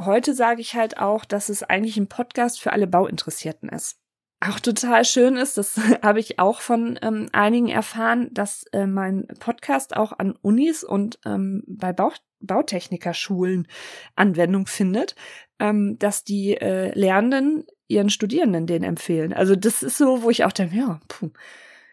heute 0.00 0.34
sage 0.34 0.60
ich 0.60 0.74
halt 0.74 0.98
auch, 0.98 1.24
dass 1.24 1.48
es 1.48 1.62
eigentlich 1.62 1.96
ein 1.96 2.08
Podcast 2.08 2.60
für 2.60 2.72
alle 2.72 2.86
Bauinteressierten 2.86 3.68
ist. 3.68 3.98
Auch 4.44 4.58
total 4.58 5.04
schön 5.04 5.36
ist, 5.36 5.56
das 5.56 5.76
habe 6.02 6.18
ich 6.18 6.38
auch 6.38 6.60
von 6.60 6.98
ähm, 7.02 7.28
einigen 7.32 7.68
erfahren, 7.68 8.28
dass 8.32 8.64
äh, 8.72 8.86
mein 8.86 9.28
Podcast 9.38 9.96
auch 9.96 10.18
an 10.18 10.34
Unis 10.42 10.82
und 10.82 11.18
ähm, 11.24 11.62
bei 11.66 11.92
Bau 11.92 12.12
Bautechnikerschulen 12.44 13.68
Anwendung 14.16 14.66
findet, 14.66 15.14
ähm, 15.60 15.96
dass 16.00 16.24
die 16.24 16.56
äh, 16.56 16.90
Lernenden 16.98 17.64
ihren 17.86 18.10
Studierenden 18.10 18.66
den 18.66 18.82
empfehlen. 18.82 19.32
Also 19.32 19.54
das 19.54 19.84
ist 19.84 19.96
so, 19.96 20.24
wo 20.24 20.30
ich 20.30 20.44
auch 20.44 20.50
denke, 20.50 20.74
ja, 20.74 21.00
puh, 21.06 21.30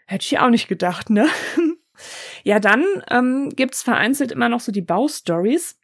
hätte 0.07 0.25
ich 0.25 0.39
auch 0.39 0.49
nicht 0.49 0.67
gedacht, 0.67 1.11
ne? 1.11 1.27
ja, 2.43 2.59
dann 2.59 2.83
ähm, 3.11 3.51
gibt's 3.55 3.83
vereinzelt 3.83 4.31
immer 4.31 4.49
noch 4.49 4.59
so 4.59 4.71
die 4.71 4.81
Baustories. 4.81 5.77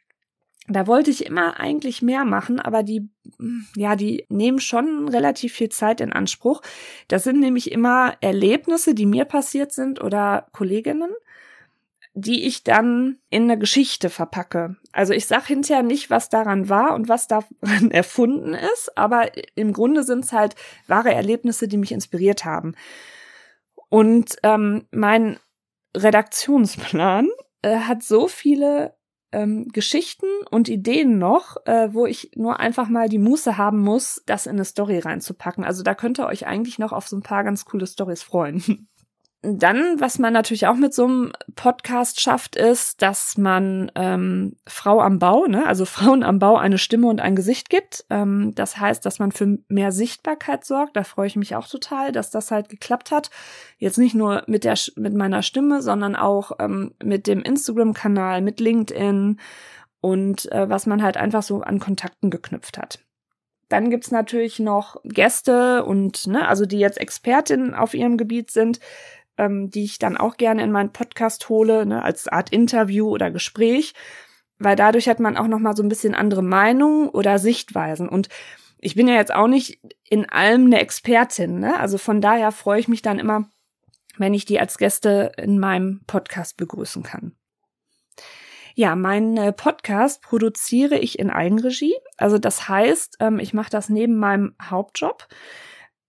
Da 0.68 0.88
wollte 0.88 1.12
ich 1.12 1.26
immer 1.26 1.60
eigentlich 1.60 2.02
mehr 2.02 2.26
machen, 2.26 2.60
aber 2.60 2.82
die, 2.82 3.08
ja, 3.76 3.96
die 3.96 4.26
nehmen 4.30 4.60
schon 4.60 5.08
relativ 5.08 5.54
viel 5.54 5.70
Zeit 5.70 6.02
in 6.02 6.12
Anspruch. 6.12 6.62
Das 7.08 7.24
sind 7.24 7.40
nämlich 7.40 7.72
immer 7.72 8.16
Erlebnisse, 8.22 8.96
die 8.96 9.06
mir 9.06 9.26
passiert 9.26 9.72
sind 9.72 10.02
oder 10.02 10.48
Kolleginnen 10.54 11.12
die 12.18 12.46
ich 12.46 12.64
dann 12.64 13.18
in 13.30 13.44
eine 13.44 13.60
Geschichte 13.60 14.10
verpacke. 14.10 14.78
Also 14.94 15.12
ich 15.12 15.28
sag 15.28 15.48
hinterher 15.48 15.84
nicht, 15.84 16.10
was 16.10 16.30
daran 16.30 16.70
war 16.70 16.96
und 16.96 17.10
was 17.10 17.28
daran 17.28 17.52
erfunden 17.92 18.54
ist, 18.54 18.98
aber 18.98 19.32
im 19.56 19.74
Grunde 19.74 20.04
sind 20.04 20.24
es 20.24 20.32
halt 20.32 20.56
wahre 20.88 21.14
Erlebnisse, 21.14 21.68
die 21.68 21.78
mich 21.78 21.92
inspiriert 21.92 22.46
haben. 22.46 22.74
Und 23.90 24.38
ähm, 24.44 24.86
mein 24.92 25.38
Redaktionsplan 25.96 27.28
äh, 27.62 27.80
hat 27.80 28.02
so 28.02 28.30
viele 28.30 28.95
ähm, 29.36 29.68
Geschichten 29.68 30.28
und 30.50 30.70
Ideen 30.70 31.18
noch, 31.18 31.58
äh, 31.66 31.94
wo 31.94 32.06
ich 32.06 32.32
nur 32.36 32.60
einfach 32.60 32.88
mal 32.88 33.10
die 33.10 33.20
Muße 33.20 33.58
haben 33.58 33.80
muss, 33.80 34.24
das 34.26 34.46
in 34.46 34.54
eine 34.54 34.66
Story 34.66 35.00
reinzupacken. 35.00 35.66
Also 35.66 35.84
da 35.84 35.94
könnt 35.94 36.20
ihr 36.20 36.28
euch 36.28 36.48
eigentlich 36.48 36.80
noch 36.80 36.94
auf 36.94 37.08
so 37.08 37.18
ein 37.18 37.22
paar 37.22 37.44
ganz 37.44 37.66
coole 37.66 37.86
Stories 37.86 38.24
freuen. 38.24 38.88
Dann, 39.48 40.00
was 40.00 40.18
man 40.18 40.34
natürlich 40.34 40.66
auch 40.66 40.76
mit 40.76 40.94
so 40.94 41.06
einem 41.06 41.32
Podcast 41.56 42.20
schafft, 42.20 42.56
ist, 42.56 43.04
dass 43.04 43.38
man 43.38 43.92
ähm, 43.94 44.56
Frau 44.66 45.02
am 45.02 45.20
Bau, 45.20 45.46
ne, 45.46 45.68
also 45.68 45.86
Frauen 45.86 46.24
am 46.24 46.40
Bau 46.40 46.58
eine 46.58 46.80
Stimme 46.80 47.08
und 47.08 47.22
ein 47.22 47.36
Gesicht 47.36 47.70
gibt. 47.70 48.06
Ähm, 48.10 48.54
das 48.56 48.78
heißt, 48.78 49.06
dass 49.06 49.20
man 49.20 49.32
für 49.32 49.60
mehr 49.68 49.92
Sichtbarkeit 49.92 50.66
sorgt. 50.66 50.96
Da 50.96 51.04
freue 51.04 51.28
ich 51.28 51.36
mich 51.36 51.56
auch 51.56 51.68
total, 51.68 52.12
dass 52.12 52.32
das 52.32 52.50
halt 52.50 52.70
geklappt 52.70 53.12
hat. 53.12 53.30
Jetzt 53.78 54.00
nicht 54.00 54.16
nur 54.16 54.44
mit 54.48 54.64
der 54.64 54.76
mit 54.96 55.14
meiner 55.14 55.44
Stimme, 55.44 55.82
sondern 55.84 56.16
auch 56.16 56.54
ähm, 56.60 56.96
mit 57.04 57.28
dem 57.28 57.42
Instagram-Kanal, 57.42 58.42
mit 58.42 58.60
LinkedIn 58.60 59.40
und 60.02 60.52
äh, 60.52 60.70
was 60.70 60.88
man 60.88 61.04
halt 61.04 61.18
einfach 61.18 61.44
so 61.44 61.62
an 61.62 61.80
Kontakten 61.80 62.32
geknüpft 62.32 62.78
hat. 62.78 63.00
Dann 63.70 63.90
gibt's 63.90 64.12
natürlich 64.12 64.60
noch 64.60 64.98
Gäste 65.04 65.84
und, 65.84 66.28
ne, 66.28 66.48
also 66.48 66.66
die 66.66 66.80
jetzt 66.80 67.00
Expertinnen 67.00 67.74
auf 67.74 67.94
ihrem 67.94 68.18
Gebiet 68.18 68.52
sind, 68.52 68.80
ähm, 69.38 69.70
die 69.70 69.84
ich 69.84 70.00
dann 70.00 70.18
auch 70.18 70.38
gerne 70.38 70.64
in 70.64 70.72
meinen 70.72 70.92
Podcast 70.92 71.50
hole, 71.50 71.86
ne, 71.86 72.04
als 72.04 72.28
Art 72.28 72.52
Interview 72.52 73.10
oder 73.10 73.32
Gespräch, 73.32 73.94
weil 74.60 74.76
dadurch 74.76 75.08
hat 75.08 75.20
man 75.20 75.38
auch 75.38 75.48
noch 75.48 75.60
mal 75.60 75.76
so 75.76 75.84
ein 75.84 75.90
bisschen 75.90 76.16
andere 76.16 76.44
Meinungen 76.44 77.10
oder 77.10 77.40
Sichtweisen 77.40 78.10
und 78.10 78.30
ich 78.80 78.94
bin 78.94 79.08
ja 79.08 79.16
jetzt 79.16 79.34
auch 79.34 79.48
nicht 79.48 79.80
in 80.08 80.30
allem 80.30 80.66
eine 80.66 80.80
Expertin, 80.80 81.60
ne? 81.60 81.80
Also 81.80 81.98
von 81.98 82.22
daher 82.22 82.52
freue 82.52 82.80
ich 82.80 82.88
mich 82.88 83.02
dann 83.02 83.18
immer, 83.18 83.50
wenn 84.18 84.36
ich 84.36 84.46
die 84.46 84.60
als 84.60 84.78
Gäste 84.78 85.32
in 85.38 85.58
meinem 85.60 86.02
Podcast 86.06 86.56
begrüßen 86.58 87.02
kann. 87.02 87.36
Ja, 88.76 88.96
meinen 88.96 89.38
äh, 89.38 89.54
Podcast 89.54 90.22
produziere 90.22 91.00
ich 91.00 91.18
in 91.18 91.30
Eigenregie. 91.30 91.96
Also 92.18 92.38
das 92.38 92.68
heißt, 92.68 93.18
ähm, 93.22 93.40
ich 93.40 93.54
mache 93.54 93.70
das 93.70 93.90
neben 93.90 94.18
meinem 94.18 94.54
Hauptjob. 94.62 95.28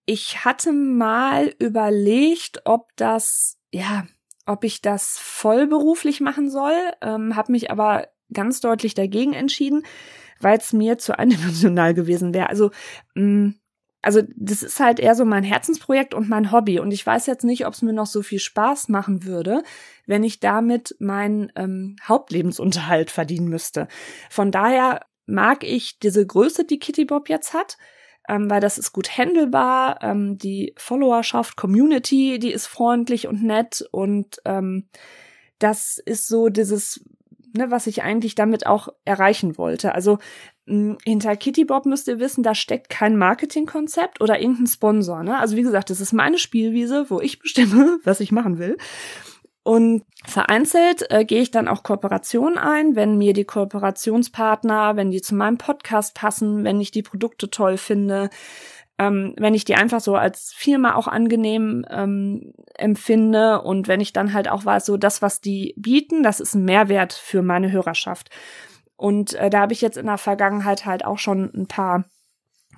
Ich 0.07 0.45
hatte 0.45 0.73
mal 0.73 1.53
überlegt, 1.59 2.63
ob 2.65 2.95
das, 2.97 3.59
ja, 3.73 4.07
ob 4.47 4.63
ich 4.63 4.81
das 4.81 5.19
vollberuflich 5.19 6.21
machen 6.21 6.49
soll, 6.49 6.77
ähm, 7.03 7.35
habe 7.35 7.53
mich 7.53 7.71
aber 7.73 8.09
ganz 8.33 8.61
deutlich 8.61 8.95
dagegen 8.95 9.33
entschieden, 9.33 9.83
weil 10.41 10.59
es 10.59 10.73
mir 10.73 10.99
zu 10.99 11.19
eindimensional 11.19 11.93
gewesen 11.93 12.33
wäre. 12.33 12.49
Also, 12.49 12.71
mh, 13.15 13.25
mm, 13.25 13.55
also 14.03 14.23
das 14.37 14.63
ist 14.63 14.79
halt 14.79 15.01
eher 15.01 15.17
so 15.17 15.25
mein 15.25 15.43
Herzensprojekt 15.43 16.15
und 16.15 16.29
mein 16.29 16.53
Hobby. 16.53 16.79
Und 16.79 16.93
ich 16.93 17.05
weiß 17.05 17.27
jetzt 17.27 17.43
nicht, 17.43 17.67
ob 17.67 17.75
es 17.75 17.83
mir 17.83 17.93
noch 17.93 18.07
so 18.07 18.23
viel 18.23 18.39
Spaß 18.39 18.89
machen 18.89 19.25
würde, 19.25 19.65
wenn 20.07 20.23
ich 20.23 20.39
damit 20.39 20.95
meinen 21.01 21.51
ähm, 21.57 21.97
Hauptlebensunterhalt 22.05 23.11
verdienen 23.11 23.49
müsste. 23.49 23.89
Von 24.31 24.53
daher 24.53 25.01
mag 25.27 25.65
ich 25.65 25.99
diese 25.99 26.25
Größe, 26.25 26.65
die 26.65 26.79
Kitty 26.79 27.05
Bob 27.05 27.29
jetzt 27.29 27.53
hat 27.53 27.79
ähm, 28.29 28.51
weil 28.51 28.61
das 28.61 28.79
ist 28.79 28.93
gut 28.93 29.19
handelbar. 29.19 29.99
Ähm, 30.03 30.39
die 30.39 30.75
Followerschaft, 30.77 31.57
Community, 31.57 32.39
die 32.39 32.53
ist 32.53 32.67
freundlich 32.67 33.27
und 33.27 33.43
nett 33.43 33.87
und 33.91 34.41
ähm, 34.45 34.89
das 35.59 35.99
ist 35.99 36.29
so 36.29 36.49
dieses, 36.49 37.05
ne, 37.55 37.71
was 37.71 37.87
ich 37.87 38.03
eigentlich 38.03 38.35
damit 38.35 38.67
auch 38.67 38.89
erreichen 39.05 39.59
wollte. 39.59 39.95
Also 39.95 40.19
mh, 40.67 40.99
hinter 41.05 41.37
Kitty 41.37 41.65
Bob 41.65 41.87
müsst 41.87 42.09
ihr 42.09 42.21
wissen, 42.21 42.43
da 42.43 42.55
steckt 42.55 42.89
kein 42.89 43.17
Marketingkonzept 43.17 44.21
oder 44.21 44.41
irgendein 44.41 44.67
Sponsor. 44.67 45.23
Ne? 45.23 45.39
Also 45.39 45.57
wie 45.57 45.63
gesagt, 45.63 45.91
das 45.91 46.01
ist 46.01 46.13
meine 46.13 46.39
Spielwiese, 46.39 47.07
wo 47.09 47.21
ich 47.21 47.39
bestimme, 47.39 47.99
was 48.05 48.21
ich 48.21 48.33
machen 48.33 48.59
will. 48.59 48.77
Und 49.67 50.05
vereinzelt 50.25 51.11
äh, 51.11 51.25
gehe 51.25 51.43
ich 51.43 51.51
dann 51.51 51.67
auch 51.67 51.83
Kooperationen 51.83 52.57
ein, 52.57 52.95
wenn 52.95 53.19
mir 53.19 53.33
die 53.33 53.45
Kooperationspartner, 53.45 54.95
wenn 54.95 55.11
die 55.11 55.21
zu 55.21 55.35
meinem 55.35 55.59
Podcast 55.59 56.15
passen, 56.15 56.63
wenn 56.63 56.81
ich 56.81 56.93
die 56.93 57.03
Produkte 57.03 57.51
toll 57.51 57.77
finde, 57.77 58.31
ähm, 58.97 59.35
wenn 59.37 59.55
ich 59.55 59.65
die 59.65 59.75
einfach 59.75 59.99
so 59.99 60.15
als 60.15 60.53
Firma 60.57 60.95
auch 60.95 61.09
angenehm 61.09 61.85
ähm, 61.91 62.53
empfinde 62.77 63.61
und 63.61 63.89
wenn 63.89 64.01
ich 64.01 64.13
dann 64.13 64.33
halt 64.33 64.47
auch 64.47 64.65
weiß, 64.65 64.87
so 64.87 64.97
das, 64.97 65.21
was 65.21 65.41
die 65.41 65.75
bieten, 65.77 66.23
das 66.23 66.39
ist 66.39 66.55
ein 66.55 66.65
Mehrwert 66.65 67.13
für 67.13 67.43
meine 67.43 67.73
Hörerschaft. 67.73 68.31
Und 68.95 69.35
äh, 69.35 69.51
da 69.51 69.63
habe 69.63 69.73
ich 69.73 69.81
jetzt 69.81 69.99
in 69.99 70.07
der 70.07 70.19
Vergangenheit 70.19 70.87
halt 70.87 71.05
auch 71.05 71.19
schon 71.19 71.51
ein 71.53 71.67
paar 71.67 72.05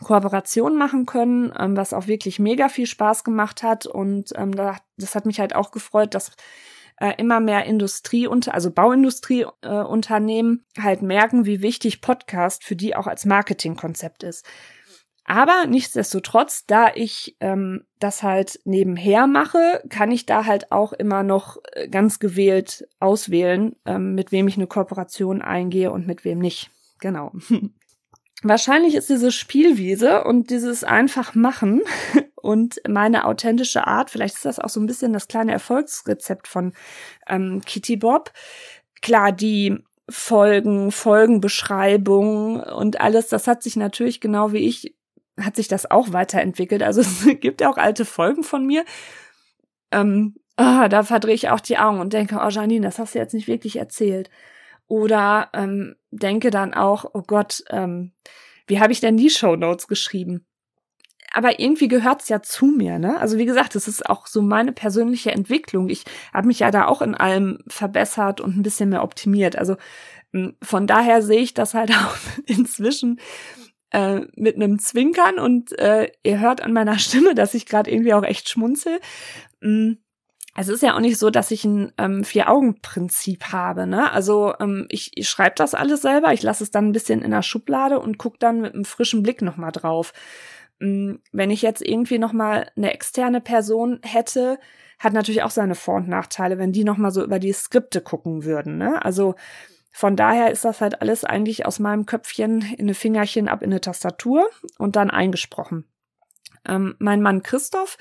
Kooperationen 0.03 0.79
machen 0.79 1.05
können, 1.05 1.53
ähm, 1.59 1.77
was 1.77 1.93
auch 1.93 2.07
wirklich 2.07 2.39
mega 2.39 2.71
viel 2.71 2.87
Spaß 2.87 3.25
gemacht 3.25 3.63
hat. 3.63 3.85
Und 3.85 4.33
ähm, 4.37 4.55
da, 4.55 4.79
das 4.97 5.15
hat 5.15 5.27
mich 5.27 5.39
halt 5.39 5.55
auch 5.55 5.71
gefreut, 5.71 6.15
dass 6.15 6.33
äh, 7.01 7.13
immer 7.19 7.41
mehr 7.41 7.65
Industrie 7.65 8.27
unter, 8.27 8.55
also 8.55 8.71
Bauindustrieunternehmen 8.71 10.65
äh, 10.77 10.81
halt 10.83 11.03
merken, 11.03 11.47
wie 11.47 11.63
wichtig 11.63 12.01
Podcast 12.01 12.65
für 12.65 12.77
die 12.77 12.97
auch 12.97 13.07
als 13.07 13.25
Marketingkonzept 13.25 14.23
ist. 14.23 14.47
Aber 15.25 15.67
nichtsdestotrotz, 15.67 16.65
da 16.67 16.91
ich 16.95 17.37
ähm, 17.41 17.85
das 17.99 18.23
halt 18.23 18.61
nebenher 18.65 19.27
mache, 19.27 19.83
kann 19.91 20.11
ich 20.11 20.25
da 20.25 20.47
halt 20.47 20.73
auch 20.73 20.95
immer 20.95 21.23
noch 21.23 21.59
äh, 21.73 21.87
ganz 21.89 22.19
gewählt 22.19 22.89
auswählen, 22.99 23.77
ähm, 23.85 24.15
mit 24.15 24.33
wem 24.33 24.49
ich 24.49 24.57
eine 24.57 24.67
Kooperation 24.67 25.43
eingehe 25.43 25.93
und 25.93 26.07
mit 26.07 26.25
wem 26.25 26.39
nicht. 26.39 26.71
Genau. 26.99 27.33
Wahrscheinlich 28.45 28.95
ist 28.95 29.11
diese 29.11 29.33
Spielwiese 29.33 30.23
und 30.23 30.51
dieses 30.51 30.85
einfach 30.85 31.35
machen 31.35 31.83
und 32.37 32.81
meine 32.89 33.25
authentische 33.25 33.87
Art, 33.87 34.11
vielleicht 34.11 34.37
ist 34.37 34.45
das 34.45 34.61
auch 34.61 34.69
so 34.69 34.81
ein 34.81 34.87
bisschen 34.87 35.13
das 35.13 35.27
kleine 35.27 35.53
Erfolgsrezept 35.53 36.47
von 36.47 36.73
ähm, 37.27 37.63
Kitty 37.65 37.97
Bob. 37.97 38.33
Klar, 39.03 39.33
die 39.33 39.79
Folgen, 40.09 40.93
Folgenbeschreibung 40.93 42.61
und 42.61 43.01
alles, 43.01 43.29
das 43.29 43.49
hat 43.49 43.63
sich 43.63 43.77
natürlich 43.77 44.21
genau 44.21 44.53
wie 44.53 44.69
ich, 44.69 44.95
hat 45.39 45.57
sich 45.57 45.67
das 45.67 45.91
auch 45.91 46.13
weiterentwickelt. 46.13 46.83
Also 46.83 47.01
es 47.03 47.27
gibt 47.41 47.61
ja 47.61 47.69
auch 47.69 47.77
alte 47.77 48.05
Folgen 48.05 48.45
von 48.45 48.65
mir. 48.65 48.85
Ähm, 49.91 50.37
oh, 50.57 50.87
da 50.89 51.03
verdrehe 51.03 51.35
ich 51.35 51.49
auch 51.51 51.61
die 51.61 51.79
Augen 51.79 52.01
und 52.01 52.13
denke, 52.13 52.39
oh 52.41 52.49
Janine, 52.49 52.87
das 52.87 53.01
hast 53.01 53.17
du 53.17 53.19
jetzt 53.19 53.35
nicht 53.35 53.49
wirklich 53.49 53.77
erzählt. 53.77 54.31
Oder 54.89 55.51
ähm, 55.53 55.97
denke 56.11 56.51
dann 56.51 56.75
auch, 56.75 57.05
oh 57.13 57.23
Gott, 57.23 57.63
ähm, 57.69 58.13
wie 58.67 58.81
habe 58.81 58.93
ich 58.93 59.01
denn 59.01 59.17
die 59.17 59.31
Show 59.31 59.55
Notes 59.55 59.87
geschrieben? 59.87 60.47
Aber 61.31 61.61
irgendwie 61.61 61.89
gehört's 61.89 62.31
ja 62.31 62.41
zu 62.41 62.67
mir, 62.67 62.99
ne? 62.99 63.21
Also 63.21 63.37
wie 63.37 63.45
gesagt, 63.45 63.77
es 63.77 63.87
ist 63.87 64.09
auch 64.09 64.27
so 64.27 64.41
meine 64.41 64.73
persönliche 64.73 65.31
Entwicklung. 65.31 65.91
Ich 65.91 66.05
habe 66.33 66.47
mich 66.47 66.61
ja 66.61 66.71
da 66.71 66.87
auch 66.87 67.03
in 67.03 67.15
allem 67.15 67.59
verbessert 67.69 68.41
und 68.41 68.57
ein 68.57 68.63
bisschen 68.63 68.89
mehr 68.89 69.03
optimiert. 69.03 69.57
Also 69.57 69.77
hm, 70.33 70.57
von 70.63 70.87
daher 70.87 71.21
sehe 71.21 71.41
ich 71.41 71.53
das 71.53 71.75
halt 71.75 71.91
auch 71.93 72.17
inzwischen 72.47 73.21
äh, 73.91 74.23
mit 74.37 74.57
einem 74.57 74.79
Zwinkern 74.79 75.39
und 75.39 75.79
äh, 75.79 76.11
ihr 76.23 76.41
hört 76.41 76.63
an 76.63 76.73
meiner 76.73 76.99
Stimme, 76.99 77.35
dass 77.35 77.53
ich 77.53 77.67
gerade 77.67 77.91
irgendwie 77.91 78.15
auch 78.15 78.25
echt 78.25 78.49
schmunzel. 78.49 78.99
Mhm 79.61 79.99
es 80.61 80.69
ist 80.69 80.83
ja 80.83 80.97
auch 80.97 81.01
nicht 81.01 81.19
so, 81.19 81.31
dass 81.31 81.53
ich 81.53 81.65
ein 81.65 81.93
ähm, 81.99 82.25
Vier-Augen-Prinzip 82.25 83.53
habe. 83.53 83.87
Ne? 83.87 84.11
Also 84.11 84.55
ähm, 84.59 84.87
ich, 84.89 85.13
ich 85.15 85.29
schreibe 85.29 85.55
das 85.55 85.73
alles 85.73 86.03
selber, 86.03 86.33
ich 86.33 86.43
lasse 86.43 86.65
es 86.65 86.73
dann 86.73 86.89
ein 86.89 86.93
bisschen 86.93 87.23
in 87.23 87.31
der 87.31 87.43
Schublade 87.43 88.01
und 88.01 88.19
gucke 88.19 88.39
dann 88.41 88.61
mit 88.61 88.75
einem 88.75 88.85
frischen 88.85 89.23
Blick 89.23 89.41
nochmal 89.41 89.71
drauf. 89.71 90.13
Ähm, 90.81 91.21
wenn 91.31 91.53
ich 91.53 91.63
jetzt 91.63 91.81
irgendwie 91.81 92.19
nochmal 92.19 92.71
eine 92.77 92.93
externe 92.93 93.41
Person 93.41 94.01
hätte, 94.03 94.59
hat 94.99 95.13
natürlich 95.13 95.45
auch 95.45 95.51
seine 95.51 95.77
Vor- 95.77 95.99
und 95.99 96.09
Nachteile, 96.09 96.59
wenn 96.59 96.73
die 96.73 96.83
nochmal 96.83 97.13
so 97.13 97.23
über 97.23 97.39
die 97.39 97.53
Skripte 97.53 98.01
gucken 98.01 98.43
würden. 98.43 98.79
Ne? 98.79 99.01
Also 99.05 99.37
von 99.93 100.17
daher 100.17 100.51
ist 100.51 100.65
das 100.65 100.81
halt 100.81 101.01
alles 101.03 101.25
eigentlich 101.25 101.67
aus 101.67 101.79
meinem 101.79 102.05
Köpfchen 102.05 102.63
in 102.63 102.87
eine 102.87 102.95
Fingerchen 102.95 103.47
ab 103.47 103.63
in 103.63 103.71
eine 103.71 103.81
Tastatur 103.81 104.49
und 104.77 104.97
dann 104.97 105.11
eingesprochen. 105.11 105.85
Ähm, 106.67 106.95
mein 106.99 107.23
Mann 107.23 107.43
Christoph, 107.43 107.97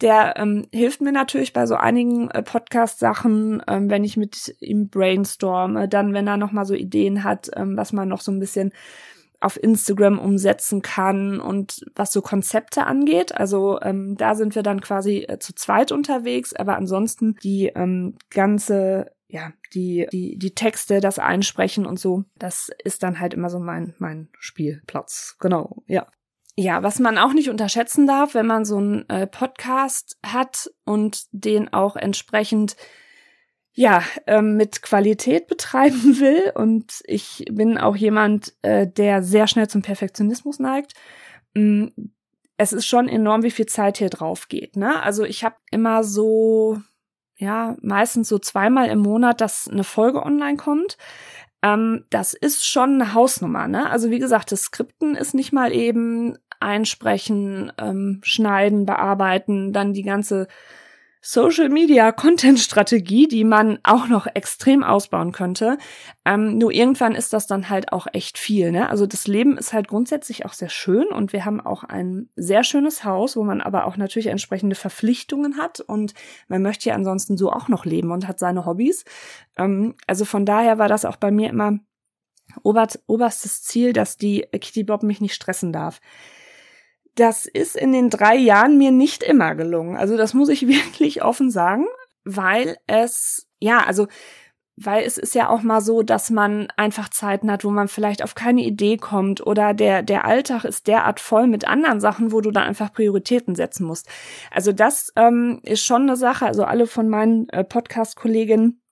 der 0.00 0.34
ähm, 0.36 0.66
hilft 0.72 1.00
mir 1.00 1.12
natürlich 1.12 1.52
bei 1.52 1.66
so 1.66 1.76
einigen 1.76 2.30
äh, 2.30 2.42
Podcast-Sachen, 2.42 3.62
ähm, 3.66 3.90
wenn 3.90 4.04
ich 4.04 4.16
mit 4.16 4.54
ihm 4.60 4.88
brainstorme, 4.88 5.88
dann 5.88 6.12
wenn 6.12 6.26
er 6.26 6.36
noch 6.36 6.52
mal 6.52 6.66
so 6.66 6.74
Ideen 6.74 7.24
hat, 7.24 7.50
ähm, 7.56 7.76
was 7.76 7.92
man 7.92 8.08
noch 8.08 8.20
so 8.20 8.32
ein 8.32 8.40
bisschen 8.40 8.72
auf 9.40 9.62
Instagram 9.62 10.18
umsetzen 10.18 10.82
kann 10.82 11.40
und 11.40 11.84
was 11.94 12.12
so 12.12 12.22
Konzepte 12.22 12.84
angeht. 12.84 13.36
Also 13.36 13.80
ähm, 13.82 14.16
da 14.16 14.34
sind 14.34 14.54
wir 14.54 14.62
dann 14.62 14.80
quasi 14.80 15.26
äh, 15.28 15.38
zu 15.38 15.54
zweit 15.54 15.92
unterwegs, 15.92 16.54
aber 16.54 16.76
ansonsten 16.76 17.36
die 17.42 17.66
ähm, 17.66 18.16
ganze 18.30 19.10
ja, 19.28 19.52
die, 19.74 20.06
die, 20.12 20.38
die 20.38 20.54
Texte, 20.54 21.00
das 21.00 21.18
Einsprechen 21.18 21.84
und 21.84 21.98
so, 21.98 22.24
das 22.38 22.70
ist 22.84 23.02
dann 23.02 23.18
halt 23.18 23.34
immer 23.34 23.50
so 23.50 23.58
mein, 23.58 23.94
mein 23.98 24.28
Spielplatz. 24.38 25.36
Genau, 25.40 25.82
ja. 25.86 26.06
Ja, 26.58 26.82
was 26.82 26.98
man 27.00 27.18
auch 27.18 27.34
nicht 27.34 27.50
unterschätzen 27.50 28.06
darf, 28.06 28.34
wenn 28.34 28.46
man 28.46 28.64
so 28.64 28.78
einen 28.78 29.08
äh, 29.10 29.26
Podcast 29.26 30.18
hat 30.24 30.70
und 30.84 31.26
den 31.32 31.72
auch 31.72 31.96
entsprechend 31.96 32.76
ja, 33.76 34.02
ähm, 34.26 34.56
mit 34.56 34.80
Qualität 34.80 35.46
betreiben 35.48 36.18
will. 36.18 36.50
Und 36.54 37.02
ich 37.04 37.44
bin 37.50 37.78
auch 37.78 37.94
jemand, 37.94 38.54
äh, 38.62 38.86
der 38.86 39.22
sehr 39.22 39.46
schnell 39.46 39.68
zum 39.68 39.82
Perfektionismus 39.82 40.58
neigt. 40.58 40.94
Mm, 41.54 41.88
es 42.56 42.72
ist 42.72 42.86
schon 42.86 43.08
enorm, 43.08 43.42
wie 43.42 43.50
viel 43.50 43.66
Zeit 43.66 43.98
hier 43.98 44.08
drauf 44.08 44.48
geht. 44.48 44.76
Ne? 44.76 45.02
Also 45.02 45.24
ich 45.24 45.44
habe 45.44 45.56
immer 45.70 46.04
so, 46.04 46.78
ja, 47.36 47.76
meistens 47.82 48.30
so 48.30 48.38
zweimal 48.38 48.88
im 48.88 49.00
Monat, 49.00 49.42
dass 49.42 49.68
eine 49.68 49.84
Folge 49.84 50.22
online 50.22 50.56
kommt. 50.56 50.96
Ähm, 51.62 52.06
das 52.08 52.32
ist 52.32 52.66
schon 52.66 52.94
eine 52.94 53.12
Hausnummer. 53.12 53.68
Ne? 53.68 53.90
Also 53.90 54.10
wie 54.10 54.18
gesagt, 54.18 54.52
das 54.52 54.62
Skripten 54.62 55.16
ist 55.16 55.34
nicht 55.34 55.52
mal 55.52 55.70
eben 55.70 56.38
einsprechen, 56.60 57.72
ähm, 57.78 58.20
schneiden, 58.22 58.86
bearbeiten, 58.86 59.72
dann 59.72 59.92
die 59.92 60.02
ganze 60.02 60.48
Social 61.28 61.70
Media 61.70 62.12
Content 62.12 62.60
Strategie, 62.60 63.26
die 63.26 63.42
man 63.42 63.80
auch 63.82 64.06
noch 64.06 64.28
extrem 64.32 64.84
ausbauen 64.84 65.32
könnte. 65.32 65.76
Ähm, 66.24 66.56
nur 66.56 66.70
irgendwann 66.70 67.16
ist 67.16 67.32
das 67.32 67.48
dann 67.48 67.68
halt 67.68 67.92
auch 67.92 68.06
echt 68.12 68.38
viel. 68.38 68.70
Ne? 68.70 68.88
Also 68.88 69.06
das 69.06 69.26
Leben 69.26 69.58
ist 69.58 69.72
halt 69.72 69.88
grundsätzlich 69.88 70.46
auch 70.46 70.52
sehr 70.52 70.68
schön 70.68 71.08
und 71.08 71.32
wir 71.32 71.44
haben 71.44 71.60
auch 71.60 71.82
ein 71.82 72.28
sehr 72.36 72.62
schönes 72.62 73.02
Haus, 73.02 73.36
wo 73.36 73.42
man 73.42 73.60
aber 73.60 73.86
auch 73.86 73.96
natürlich 73.96 74.28
entsprechende 74.28 74.76
Verpflichtungen 74.76 75.56
hat 75.56 75.80
und 75.80 76.14
man 76.46 76.62
möchte 76.62 76.90
ja 76.90 76.94
ansonsten 76.94 77.36
so 77.36 77.50
auch 77.50 77.66
noch 77.66 77.84
leben 77.86 78.12
und 78.12 78.28
hat 78.28 78.38
seine 78.38 78.64
Hobbys. 78.64 79.04
Ähm, 79.56 79.96
also 80.06 80.24
von 80.24 80.46
daher 80.46 80.78
war 80.78 80.86
das 80.86 81.04
auch 81.04 81.16
bei 81.16 81.32
mir 81.32 81.50
immer 81.50 81.80
oberstes 82.62 83.64
Ziel, 83.64 83.92
dass 83.92 84.16
die 84.16 84.42
Kitty 84.52 84.84
Bob 84.84 85.02
mich 85.02 85.20
nicht 85.20 85.34
stressen 85.34 85.72
darf. 85.72 86.00
Das 87.16 87.46
ist 87.46 87.76
in 87.76 87.92
den 87.92 88.10
drei 88.10 88.36
Jahren 88.36 88.78
mir 88.78 88.92
nicht 88.92 89.22
immer 89.22 89.54
gelungen. 89.54 89.96
Also 89.96 90.16
das 90.16 90.34
muss 90.34 90.48
ich 90.48 90.68
wirklich 90.68 91.22
offen 91.22 91.50
sagen, 91.50 91.86
weil 92.24 92.76
es, 92.86 93.48
ja, 93.58 93.78
also, 93.78 94.06
weil 94.76 95.04
es 95.04 95.16
ist 95.16 95.34
ja 95.34 95.48
auch 95.48 95.62
mal 95.62 95.80
so, 95.80 96.02
dass 96.02 96.28
man 96.28 96.68
einfach 96.76 97.08
Zeiten 97.08 97.50
hat, 97.50 97.64
wo 97.64 97.70
man 97.70 97.88
vielleicht 97.88 98.22
auf 98.22 98.34
keine 98.34 98.62
Idee 98.62 98.98
kommt 98.98 99.44
oder 99.44 99.72
der, 99.72 100.02
der 100.02 100.26
Alltag 100.26 100.64
ist 100.64 100.86
derart 100.86 101.18
voll 101.18 101.46
mit 101.46 101.66
anderen 101.66 101.98
Sachen, 101.98 102.30
wo 102.30 102.42
du 102.42 102.50
dann 102.50 102.64
einfach 102.64 102.92
Prioritäten 102.92 103.54
setzen 103.54 103.86
musst. 103.86 104.06
Also 104.50 104.72
das 104.72 105.12
ähm, 105.16 105.60
ist 105.62 105.82
schon 105.82 106.02
eine 106.02 106.16
Sache. 106.16 106.44
Also 106.44 106.64
alle 106.64 106.86
von 106.86 107.08
meinen 107.08 107.48
äh, 107.48 107.64
Podcast-Kolleginnen, 107.64 108.82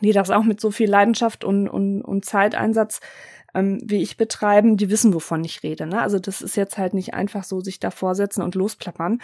die 0.00 0.12
das 0.12 0.30
auch 0.30 0.42
mit 0.42 0.60
so 0.60 0.72
viel 0.72 0.90
Leidenschaft 0.90 1.44
und, 1.44 1.68
und, 1.68 2.02
und 2.02 2.24
Zeiteinsatz 2.24 2.98
ähm, 3.58 3.80
wie 3.84 4.02
ich 4.02 4.16
betreiben, 4.16 4.76
die 4.76 4.90
wissen, 4.90 5.14
wovon 5.14 5.44
ich 5.44 5.62
rede. 5.62 5.86
Ne? 5.86 6.00
Also 6.00 6.18
das 6.18 6.42
ist 6.42 6.56
jetzt 6.56 6.78
halt 6.78 6.94
nicht 6.94 7.14
einfach 7.14 7.44
so, 7.44 7.60
sich 7.60 7.80
da 7.80 7.90
vorsetzen 7.90 8.42
und 8.42 8.54
losplappern. 8.54 9.20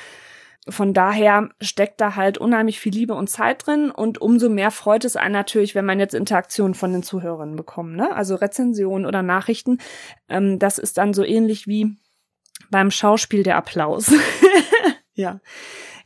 Von 0.67 0.95
daher 0.95 1.51
steckt 1.61 2.01
da 2.01 2.17
halt 2.17 2.39
unheimlich 2.39 2.81
viel 2.81 2.93
Liebe 2.93 3.15
und 3.15 3.29
Zeit 3.29 3.67
drin 3.67 3.91
und 3.91 4.21
umso 4.21 4.49
mehr 4.49 4.71
freut 4.71 5.05
es 5.05 5.15
einen 5.15 5.35
natürlich, 5.35 5.75
wenn 5.75 5.85
man 5.85 6.01
jetzt 6.01 6.15
Interaktionen 6.15 6.75
von 6.75 6.91
den 6.91 7.03
Zuhörern 7.03 7.55
bekommt, 7.55 7.97
ne? 7.97 8.15
Also 8.17 8.35
Rezensionen 8.35 9.05
oder 9.05 9.23
Nachrichten. 9.23 9.79
Ähm, 10.29 10.59
das 10.59 10.79
ist 10.79 10.97
dann 10.97 11.13
so 11.13 11.23
ähnlich 11.23 11.67
wie 11.67 11.97
beim 12.71 12.91
Schauspiel 12.91 13.43
der 13.43 13.57
Applaus. 13.57 14.11
ja. 15.15 15.41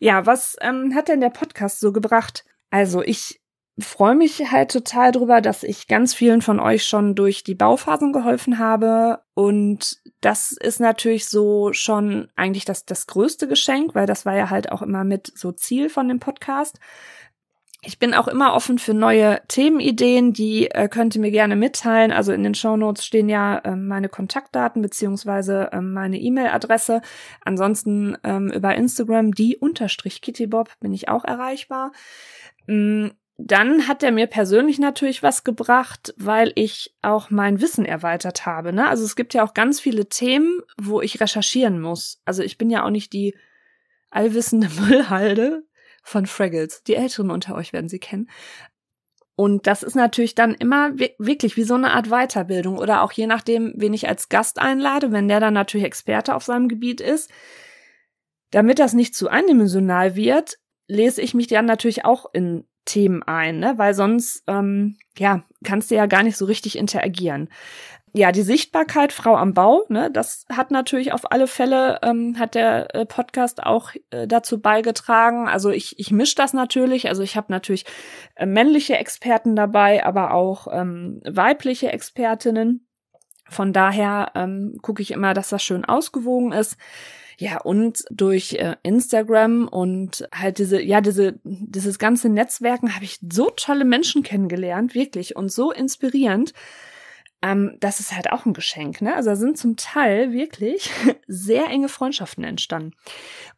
Ja, 0.01 0.27
was 0.27 0.57
ähm, 0.61 0.93
hat 0.95 1.09
denn 1.09 1.21
der 1.21 1.31
Podcast 1.31 1.79
so 1.79 1.93
gebracht? 1.93 2.45
Also 2.71 3.03
ich 3.03 3.41
freue 3.81 4.15
mich 4.15 4.51
halt 4.51 4.71
total 4.71 5.13
drüber, 5.13 5.41
dass 5.41 5.63
ich 5.63 5.87
ganz 5.87 6.15
vielen 6.15 6.43
von 6.43 6.61
euch 6.61 6.85
schon 6.85 7.15
durch 7.15 7.45
die 7.45 7.55
Bauphasen 7.55 8.13
geholfen 8.13 8.59
habe. 8.59 9.21
Und 9.35 9.99
das 10.21 10.53
ist 10.53 10.81
natürlich 10.81 11.27
so 11.29 11.73
schon 11.73 12.29
eigentlich 12.35 12.65
das, 12.65 12.85
das 12.85 13.07
größte 13.07 13.47
Geschenk, 13.47 13.95
weil 13.95 14.07
das 14.07 14.27
war 14.27 14.37
ja 14.37 14.51
halt 14.51 14.73
auch 14.73 14.83
immer 14.83 15.05
mit 15.05 15.33
so 15.37 15.53
Ziel 15.53 15.89
von 15.89 16.09
dem 16.09 16.19
Podcast. 16.19 16.81
Ich 17.83 18.01
bin 18.01 18.13
auch 18.13 18.27
immer 18.27 18.55
offen 18.55 18.79
für 18.81 18.93
neue 18.93 19.41
Themenideen, 19.47 20.33
die 20.33 20.69
äh, 20.69 20.89
könnt 20.89 21.15
ihr 21.15 21.21
mir 21.21 21.31
gerne 21.31 21.55
mitteilen. 21.55 22.11
Also 22.11 22.33
in 22.33 22.43
den 22.43 22.57
Show 22.57 22.77
Notes 22.77 23.07
stehen 23.07 23.29
ja 23.29 23.59
äh, 23.59 23.77
meine 23.77 24.09
Kontaktdaten 24.09 24.83
beziehungsweise 24.83 25.71
äh, 25.71 25.81
meine 25.81 26.19
E-Mail-Adresse. 26.19 27.01
Ansonsten 27.45 28.19
ähm, 28.25 28.51
über 28.51 28.75
Instagram 28.75 29.33
die 29.33 29.57
unterstrich 29.57 30.21
Kittybob 30.21 30.71
bin 30.81 30.93
ich 30.93 31.09
auch 31.09 31.25
erreichbar. 31.25 31.93
Mm, 32.67 33.11
dann 33.41 33.87
hat 33.87 34.03
er 34.03 34.11
mir 34.11 34.27
persönlich 34.27 34.81
natürlich 34.81 35.23
was 35.23 35.45
gebracht, 35.45 36.13
weil 36.17 36.51
ich 36.57 36.97
auch 37.03 37.31
mein 37.31 37.61
Wissen 37.61 37.85
erweitert 37.85 38.47
habe. 38.47 38.73
Ne? 38.73 38.89
Also 38.89 39.05
es 39.05 39.15
gibt 39.15 39.33
ja 39.33 39.45
auch 39.45 39.55
ganz 39.55 39.79
viele 39.79 40.09
Themen, 40.09 40.61
wo 40.77 41.01
ich 41.01 41.21
recherchieren 41.21 41.81
muss. 41.81 42.21
Also 42.25 42.43
ich 42.43 42.59
bin 42.59 42.69
ja 42.69 42.85
auch 42.85 42.91
nicht 42.91 43.13
die 43.13 43.37
allwissende 44.11 44.69
Müllhalde 44.81 45.65
von 46.03 46.27
Fraggles. 46.27 46.83
Die 46.83 46.97
Älteren 46.97 47.31
unter 47.31 47.55
euch 47.55 47.73
werden 47.73 47.89
sie 47.89 48.01
kennen. 48.01 48.29
Und 49.37 49.69
das 49.69 49.85
ist 49.85 49.95
natürlich 49.95 50.35
dann 50.35 50.55
immer 50.55 50.99
wirklich 50.99 51.57
wie 51.57 51.63
so 51.63 51.75
eine 51.75 51.93
Art 51.93 52.09
Weiterbildung 52.09 52.77
oder 52.77 53.03
auch 53.03 53.13
je 53.13 53.29
nachdem, 53.29 53.73
wen 53.77 53.95
ich 53.95 54.09
als 54.09 54.29
Gast 54.29 54.59
einlade, 54.59 55.13
wenn 55.13 55.29
der 55.29 55.39
dann 55.39 55.55
natürlich 55.55 55.87
Experte 55.87 56.35
auf 56.35 56.43
seinem 56.43 56.67
Gebiet 56.67 57.01
ist. 57.01 57.31
Damit 58.51 58.81
das 58.81 58.95
nicht 58.95 59.15
zu 59.15 59.29
eindimensional 59.29 60.17
wird, 60.17 60.59
lese 60.89 61.23
ich 61.23 61.35
mich 61.35 61.47
dann 61.47 61.67
natürlich 61.67 62.05
auch 62.05 62.27
in 62.33 62.65
Themen 62.89 63.23
ein, 63.23 63.59
ne? 63.59 63.75
weil 63.77 63.95
sonst 63.95 64.43
ähm, 64.47 64.97
ja 65.19 65.45
kannst 65.63 65.91
du 65.91 65.95
ja 65.95 66.07
gar 66.07 66.23
nicht 66.23 66.37
so 66.37 66.47
richtig 66.47 66.77
interagieren. 66.79 67.49
Ja, 68.15 68.33
die 68.33 68.43
Sichtbarkeit 68.43 69.13
Frau 69.13 69.37
am 69.37 69.53
Bau, 69.53 69.85
ne, 69.91 70.11
das 70.11 70.47
hat 70.51 70.71
natürlich 70.71 71.13
auf 71.13 71.31
alle 71.31 71.47
Fälle 71.47 72.01
ähm, 72.03 72.39
hat 72.39 72.55
der 72.55 72.95
äh, 72.95 73.05
Podcast 73.05 73.63
auch 73.63 73.91
äh, 74.11 74.27
dazu 74.27 74.61
beigetragen. 74.61 75.47
Also 75.47 75.71
ich 75.71 75.99
ich 75.99 76.11
mische 76.11 76.35
das 76.35 76.55
natürlich, 76.55 77.09
also 77.09 77.23
ich 77.23 77.37
habe 77.37 77.53
natürlich 77.53 77.85
äh, 78.35 78.47
männliche 78.47 78.97
Experten 78.97 79.55
dabei, 79.55 80.07
aber 80.07 80.33
auch 80.33 80.69
ähm, 80.73 81.21
weibliche 81.29 81.93
Expertinnen. 81.93 82.87
Von 83.51 83.75
daher 83.75 84.33
ähm, 84.35 84.79
gucke 84.81 85.03
ich 85.03 85.11
immer, 85.11 85.35
dass 85.35 85.51
das 85.51 85.63
schön 85.63 85.85
ausgewogen 85.85 86.53
ist. 86.53 86.79
Ja, 87.41 87.61
und 87.61 88.05
durch 88.11 88.55
äh, 88.55 88.75
Instagram 88.83 89.69
und 89.69 90.29
halt 90.35 90.59
diese, 90.59 90.83
ja, 90.83 91.01
diese, 91.01 91.39
dieses 91.45 92.01
ganze 92.01 92.29
Netzwerken 92.29 92.97
habe 92.97 93.05
ich 93.05 93.21
so 93.33 93.51
tolle 93.51 93.85
Menschen 93.85 94.25
kennengelernt, 94.25 94.97
wirklich, 94.97 95.37
und 95.37 95.53
so 95.53 95.71
inspirierend. 95.71 96.53
Ähm, 97.41 97.77
das 97.79 98.01
ist 98.01 98.15
halt 98.15 98.33
auch 98.33 98.47
ein 98.47 98.53
Geschenk, 98.53 99.01
ne? 99.01 99.15
Also 99.15 99.31
da 99.31 99.37
sind 99.37 99.57
zum 99.59 99.77
Teil 99.77 100.33
wirklich 100.33 100.91
sehr 101.29 101.69
enge 101.69 101.89
Freundschaften 101.89 102.43
entstanden. 102.43 102.95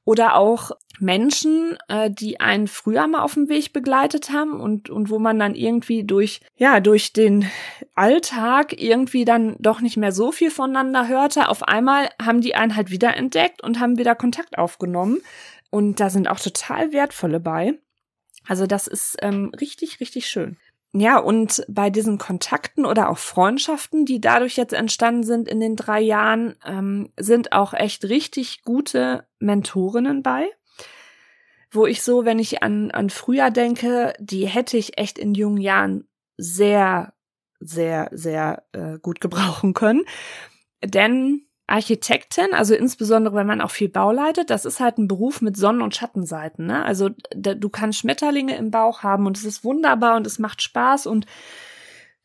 Oder 0.05 0.37
auch 0.37 0.73
Menschen, 0.99 1.79
äh, 1.89 2.11
die 2.11 2.41
einen 2.41 2.69
früher 2.69 3.07
mal 3.07 3.23
auf 3.23 3.35
dem 3.35 3.49
Weg 3.49 3.73
begleitet 3.73 4.31
haben 4.31 4.61
und, 4.61 4.91
und 4.91 5.09
wo 5.09 5.19
man 5.19 5.39
dann 5.39 5.55
irgendwie 5.55 6.05
durch, 6.05 6.41
ja, 6.57 6.81
durch 6.81 7.15
den 7.15 7.47
Alltag 7.95 8.79
irgendwie 8.79 9.25
dann 9.25 9.57
doch 9.59 9.81
nicht 9.81 9.97
mehr 9.97 10.13
so 10.13 10.31
viel 10.31 10.51
voneinander 10.51 11.09
hörte. 11.09 11.49
Auf 11.49 11.63
einmal 11.63 12.11
haben 12.23 12.43
die 12.43 12.55
einen 12.55 12.77
halt 12.77 12.91
wieder 12.91 13.17
entdeckt 13.17 13.63
und 13.63 13.81
haben 13.81 13.97
wieder 13.97 14.15
Kontakt 14.15 14.59
aufgenommen. 14.59 15.19
Und 15.71 16.01
da 16.01 16.11
sind 16.11 16.29
auch 16.29 16.41
total 16.41 16.93
wertvolle 16.93 17.41
bei. 17.41 17.79
Also 18.47 18.67
das 18.67 18.87
ist 18.87 19.17
ähm, 19.23 19.53
richtig, 19.59 20.01
richtig 20.01 20.27
schön. 20.27 20.59
Ja, 20.93 21.19
und 21.19 21.65
bei 21.69 21.89
diesen 21.89 22.19
Kontakten 22.19 22.85
oder 22.85 23.11
auch 23.11 23.19
Freundschaften, 23.19 24.07
die 24.07 24.21
dadurch 24.21 24.57
jetzt 24.57 24.73
entstanden 24.73 25.23
sind 25.23 25.47
in 25.47 25.61
den 25.61 25.77
drei 25.77 26.01
Jahren, 26.01 26.57
ähm, 26.67 27.13
sind 27.17 27.53
auch 27.53 27.75
echt 27.75 28.05
richtig 28.07 28.63
gute 28.65 29.25
Mentorinnen 29.39 30.23
bei. 30.25 30.49
Wo 31.71 31.87
ich 31.87 32.03
so, 32.03 32.25
wenn 32.25 32.41
ich 32.41 32.65
an, 32.65 32.91
an 32.91 33.11
früher 33.11 33.51
denke, 33.53 34.15
die 34.19 34.47
hätte 34.47 34.77
ich 34.77 34.99
echt 34.99 35.19
in 35.19 35.35
jungen 35.35 35.61
Jahren 35.61 36.09
sehr, 36.37 37.13
sehr, 37.61 38.09
sehr 38.11 38.65
äh, 38.73 38.99
gut 38.99 39.21
gebrauchen 39.21 39.75
können. 39.75 40.03
Denn 40.83 41.43
Architektin, 41.71 42.53
also 42.53 42.75
insbesondere 42.75 43.35
wenn 43.35 43.47
man 43.47 43.61
auch 43.61 43.71
viel 43.71 43.89
Bau 43.89 44.13
leitet, 44.13 44.51
das 44.51 44.65
ist 44.65 44.81
halt 44.81 44.99
ein 44.99 45.09
Beruf 45.09 45.41
mit 45.41 45.57
Sonnen- 45.57 45.83
und 45.83 45.95
Schattenseiten. 45.95 46.67
Ne? 46.67 46.85
Also 46.85 47.11
da, 47.35 47.55
du 47.55 47.69
kannst 47.69 48.01
Schmetterlinge 48.01 48.57
im 48.57 48.71
Bauch 48.71 49.03
haben 49.03 49.27
und 49.27 49.37
es 49.37 49.45
ist 49.45 49.65
wunderbar 49.65 50.17
und 50.17 50.27
es 50.27 50.39
macht 50.39 50.63
Spaß 50.63 51.07
und 51.07 51.27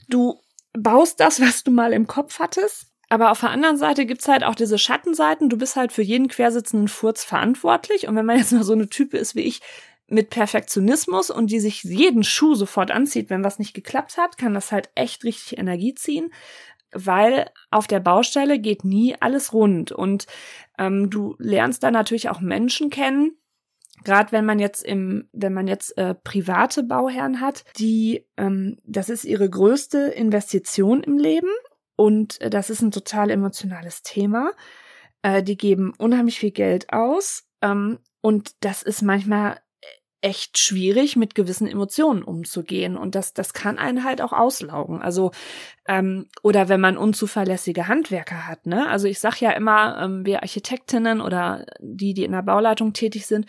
du 0.09 0.39
baust 0.73 1.19
das, 1.19 1.39
was 1.41 1.63
du 1.63 1.71
mal 1.71 1.93
im 1.93 2.07
Kopf 2.07 2.39
hattest. 2.39 2.87
aber 3.09 3.31
auf 3.31 3.41
der 3.41 3.51
anderen 3.51 3.77
Seite 3.77 4.05
gibt's 4.05 4.27
halt 4.27 4.43
auch 4.43 4.55
diese 4.55 4.79
Schattenseiten. 4.79 5.49
Du 5.49 5.57
bist 5.57 5.75
halt 5.75 5.91
für 5.91 6.01
jeden 6.01 6.27
quersitzenden 6.27 6.87
Furz 6.87 7.23
verantwortlich. 7.23 8.07
Und 8.07 8.15
wenn 8.15 8.25
man 8.25 8.37
jetzt 8.37 8.51
mal 8.53 8.63
so 8.63 8.73
eine 8.73 8.89
Type 8.89 9.17
ist 9.17 9.35
wie 9.35 9.41
ich, 9.41 9.61
mit 10.07 10.29
Perfektionismus 10.29 11.31
und 11.31 11.47
die 11.47 11.59
sich 11.59 11.83
jeden 11.83 12.23
Schuh 12.23 12.53
sofort 12.53 12.91
anzieht, 12.91 13.29
wenn 13.29 13.43
was 13.43 13.57
nicht 13.57 13.73
geklappt 13.73 14.17
hat, 14.17 14.37
kann 14.37 14.53
das 14.53 14.71
halt 14.71 14.89
echt 14.93 15.23
richtig 15.23 15.57
Energie 15.57 15.95
ziehen, 15.95 16.31
weil 16.95 17.49
auf 17.69 17.87
der 17.87 17.99
Baustelle 17.99 18.59
geht 18.59 18.83
nie 18.83 19.15
alles 19.19 19.53
rund. 19.53 19.91
Und 19.91 20.25
ähm, 20.79 21.09
du 21.09 21.35
lernst 21.37 21.83
da 21.83 21.91
natürlich 21.91 22.29
auch 22.29 22.41
Menschen 22.41 22.89
kennen, 22.89 23.37
gerade 24.03 24.31
wenn 24.31 24.45
man 24.45 24.59
jetzt 24.59 24.83
im, 24.83 25.29
wenn 25.33 25.53
man 25.53 25.67
jetzt 25.67 25.97
äh, 25.97 26.15
private 26.15 26.83
Bauherren 26.83 27.41
hat, 27.41 27.65
die, 27.77 28.25
ähm, 28.37 28.77
das 28.85 29.09
ist 29.09 29.25
ihre 29.25 29.49
größte 29.49 29.99
Investition 29.99 31.03
im 31.03 31.17
Leben. 31.17 31.49
Und 31.95 32.41
äh, 32.41 32.49
das 32.49 32.69
ist 32.69 32.81
ein 32.81 32.91
total 32.91 33.29
emotionales 33.29 34.03
Thema. 34.03 34.51
Äh, 35.21 35.43
die 35.43 35.57
geben 35.57 35.93
unheimlich 35.97 36.39
viel 36.39 36.51
Geld 36.51 36.91
aus. 36.93 37.43
Ähm, 37.61 37.99
und 38.21 38.51
das 38.61 38.83
ist 38.83 39.01
manchmal 39.01 39.59
echt 40.21 40.57
schwierig, 40.57 41.15
mit 41.15 41.35
gewissen 41.35 41.67
Emotionen 41.67 42.23
umzugehen. 42.23 42.97
Und 42.97 43.15
das, 43.15 43.33
das 43.33 43.53
kann 43.53 43.77
einen 43.77 44.03
halt 44.03 44.21
auch 44.21 44.33
auslaugen. 44.33 45.01
Also, 45.01 45.31
ähm, 45.87 46.27
oder 46.41 46.67
wenn 46.69 46.81
man 46.81 46.97
unzuverlässige 46.97 47.87
Handwerker 47.87 48.47
hat, 48.47 48.65
ne? 48.65 48.87
Also 48.89 49.07
ich 49.07 49.19
sag 49.19 49.39
ja 49.39 49.51
immer, 49.51 50.01
ähm, 50.01 50.25
wir 50.25 50.41
Architektinnen 50.41 51.21
oder 51.21 51.65
die, 51.79 52.13
die 52.13 52.23
in 52.23 52.31
der 52.31 52.41
Bauleitung 52.41 52.93
tätig 52.93 53.27
sind, 53.27 53.45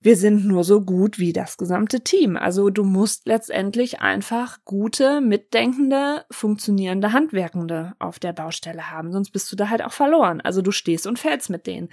wir 0.00 0.16
sind 0.16 0.44
nur 0.44 0.62
so 0.62 0.82
gut 0.82 1.18
wie 1.18 1.32
das 1.32 1.56
gesamte 1.56 2.00
Team. 2.00 2.36
Also 2.36 2.70
du 2.70 2.84
musst 2.84 3.26
letztendlich 3.26 4.00
einfach 4.00 4.58
gute, 4.64 5.20
mitdenkende, 5.20 6.24
funktionierende 6.30 7.12
Handwerkende 7.12 7.94
auf 7.98 8.18
der 8.18 8.32
Baustelle 8.32 8.90
haben, 8.90 9.10
sonst 9.10 9.30
bist 9.30 9.50
du 9.50 9.56
da 9.56 9.68
halt 9.68 9.82
auch 9.82 9.92
verloren. 9.92 10.40
Also 10.40 10.62
du 10.62 10.70
stehst 10.70 11.06
und 11.08 11.18
fällst 11.18 11.50
mit 11.50 11.66
denen. 11.66 11.88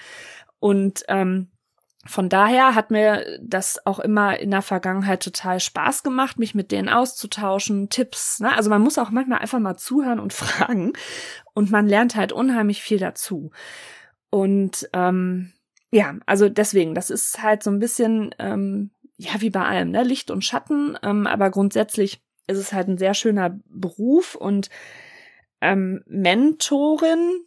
Und 0.60 1.04
ähm, 1.08 1.50
von 2.06 2.28
daher 2.28 2.76
hat 2.76 2.92
mir 2.92 3.40
das 3.42 3.86
auch 3.86 4.00
immer 4.00 4.38
in 4.40 4.52
der 4.52 4.62
Vergangenheit 4.62 5.24
total 5.24 5.60
Spaß 5.60 6.04
gemacht, 6.04 6.38
mich 6.38 6.54
mit 6.54 6.72
denen 6.72 6.90
auszutauschen, 6.90 7.90
Tipps. 7.90 8.42
Ne? 8.42 8.54
Also 8.56 8.70
man 8.70 8.82
muss 8.82 8.98
auch 8.98 9.10
manchmal 9.10 9.40
einfach 9.40 9.60
mal 9.60 9.78
zuhören 9.78 10.20
und 10.20 10.34
fragen 10.34 10.94
und 11.54 11.72
man 11.72 11.88
lernt 11.88 12.16
halt 12.16 12.32
unheimlich 12.32 12.82
viel 12.82 13.00
dazu. 13.00 13.52
Und 14.30 14.90
ähm, 14.94 15.54
ja, 15.92 16.16
also 16.26 16.50
deswegen, 16.50 16.96
das 16.96 17.10
ist 17.10 17.42
halt 17.42 17.64
so 17.64 17.70
ein 17.70 17.80
bisschen 17.80 18.34
ähm, 18.40 18.92
ja 19.18 19.40
wie 19.40 19.50
bei 19.50 19.64
allem, 19.64 19.92
ne? 19.92 20.04
Licht 20.04 20.32
und 20.32 20.44
Schatten, 20.44 20.98
ähm, 21.04 21.28
aber 21.28 21.52
grundsätzlich 21.52 22.22
ist 22.48 22.58
es 22.58 22.74
halt 22.74 22.88
ein 22.88 22.98
sehr 22.98 23.14
schöner 23.14 23.60
Beruf 23.66 24.36
und 24.36 24.70
ähm, 25.62 26.04
Mentorin 26.08 27.46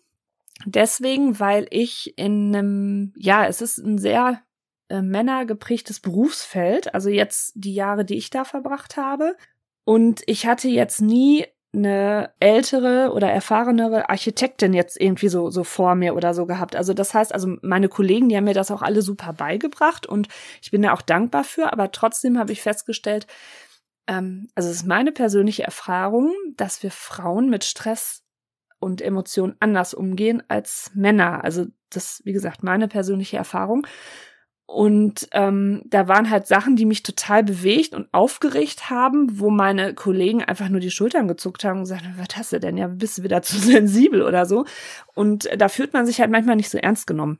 deswegen, 0.64 1.38
weil 1.38 1.66
ich 1.70 2.16
in 2.16 2.54
einem, 2.54 3.12
ja, 3.16 3.46
es 3.46 3.60
ist 3.60 3.78
ein 3.78 3.98
sehr 3.98 4.40
äh, 4.88 5.02
männergeprägtes 5.02 6.00
Berufsfeld, 6.00 6.94
also 6.94 7.08
jetzt 7.08 7.52
die 7.54 7.74
Jahre, 7.74 8.04
die 8.04 8.16
ich 8.16 8.30
da 8.30 8.44
verbracht 8.44 8.96
habe. 8.96 9.36
Und 9.84 10.22
ich 10.26 10.46
hatte 10.46 10.68
jetzt 10.68 11.00
nie 11.00 11.46
eine 11.72 12.30
ältere 12.40 13.12
oder 13.12 13.30
erfahrenere 13.30 14.08
Architektin 14.08 14.72
jetzt 14.72 14.98
irgendwie 14.98 15.28
so, 15.28 15.50
so 15.50 15.62
vor 15.62 15.94
mir 15.94 16.14
oder 16.14 16.32
so 16.32 16.46
gehabt. 16.46 16.74
Also 16.74 16.94
das 16.94 17.12
heißt, 17.12 17.34
also 17.34 17.56
meine 17.62 17.88
Kollegen, 17.88 18.28
die 18.28 18.36
haben 18.36 18.44
mir 18.44 18.54
das 18.54 18.70
auch 18.70 18.82
alle 18.82 19.02
super 19.02 19.32
beigebracht 19.32 20.06
und 20.06 20.28
ich 20.62 20.70
bin 20.70 20.82
da 20.82 20.92
auch 20.92 21.02
dankbar 21.02 21.44
für, 21.44 21.72
aber 21.72 21.92
trotzdem 21.92 22.38
habe 22.38 22.52
ich 22.52 22.62
festgestellt, 22.62 23.26
ähm, 24.06 24.48
also 24.54 24.70
es 24.70 24.76
ist 24.76 24.86
meine 24.86 25.12
persönliche 25.12 25.64
Erfahrung, 25.64 26.32
dass 26.56 26.82
wir 26.82 26.90
Frauen 26.90 27.50
mit 27.50 27.64
Stress 27.64 28.22
und 28.78 29.02
Emotionen 29.02 29.56
anders 29.60 29.94
umgehen 29.94 30.42
als 30.48 30.90
Männer. 30.94 31.44
Also 31.44 31.66
das, 31.90 32.22
wie 32.24 32.32
gesagt, 32.32 32.62
meine 32.62 32.88
persönliche 32.88 33.36
Erfahrung. 33.36 33.86
Und 34.66 35.28
ähm, 35.30 35.82
da 35.86 36.08
waren 36.08 36.28
halt 36.28 36.48
Sachen, 36.48 36.74
die 36.74 36.86
mich 36.86 37.04
total 37.04 37.44
bewegt 37.44 37.94
und 37.94 38.08
aufgeregt 38.12 38.90
haben, 38.90 39.38
wo 39.38 39.48
meine 39.48 39.94
Kollegen 39.94 40.42
einfach 40.42 40.68
nur 40.68 40.80
die 40.80 40.90
Schultern 40.90 41.28
gezuckt 41.28 41.62
haben 41.62 41.78
und 41.78 41.84
gesagt 41.84 42.04
haben, 42.04 42.18
was 42.18 42.36
hast 42.36 42.52
du 42.52 42.58
denn? 42.58 42.76
Ja, 42.76 42.88
bist 42.88 43.18
du 43.18 43.22
wieder 43.22 43.42
zu 43.42 43.58
sensibel 43.60 44.22
oder 44.22 44.44
so. 44.44 44.64
Und 45.14 45.48
da 45.56 45.68
fühlt 45.68 45.92
man 45.92 46.04
sich 46.04 46.20
halt 46.20 46.32
manchmal 46.32 46.56
nicht 46.56 46.70
so 46.70 46.78
ernst 46.78 47.06
genommen. 47.06 47.38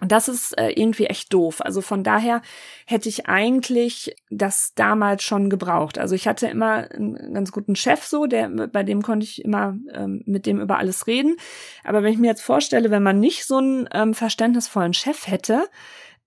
Und 0.00 0.12
das 0.12 0.28
ist 0.28 0.56
äh, 0.58 0.70
irgendwie 0.70 1.06
echt 1.06 1.32
doof. 1.32 1.60
Also 1.60 1.82
von 1.82 2.02
daher 2.02 2.40
hätte 2.86 3.08
ich 3.08 3.26
eigentlich 3.26 4.16
das 4.30 4.72
damals 4.74 5.22
schon 5.22 5.50
gebraucht. 5.50 5.98
Also 5.98 6.14
ich 6.14 6.26
hatte 6.26 6.46
immer 6.46 6.90
einen 6.90 7.34
ganz 7.34 7.52
guten 7.52 7.76
Chef 7.76 8.04
so, 8.04 8.24
der 8.24 8.48
bei 8.48 8.82
dem 8.82 9.02
konnte 9.02 9.24
ich 9.24 9.44
immer 9.44 9.76
ähm, 9.92 10.22
mit 10.24 10.46
dem 10.46 10.58
über 10.58 10.78
alles 10.78 11.06
reden. 11.06 11.36
Aber 11.84 12.02
wenn 12.02 12.14
ich 12.14 12.18
mir 12.18 12.28
jetzt 12.28 12.42
vorstelle, 12.42 12.90
wenn 12.90 13.02
man 13.02 13.20
nicht 13.20 13.44
so 13.44 13.58
einen 13.58 13.88
ähm, 13.92 14.14
verständnisvollen 14.14 14.94
Chef 14.94 15.26
hätte, 15.26 15.68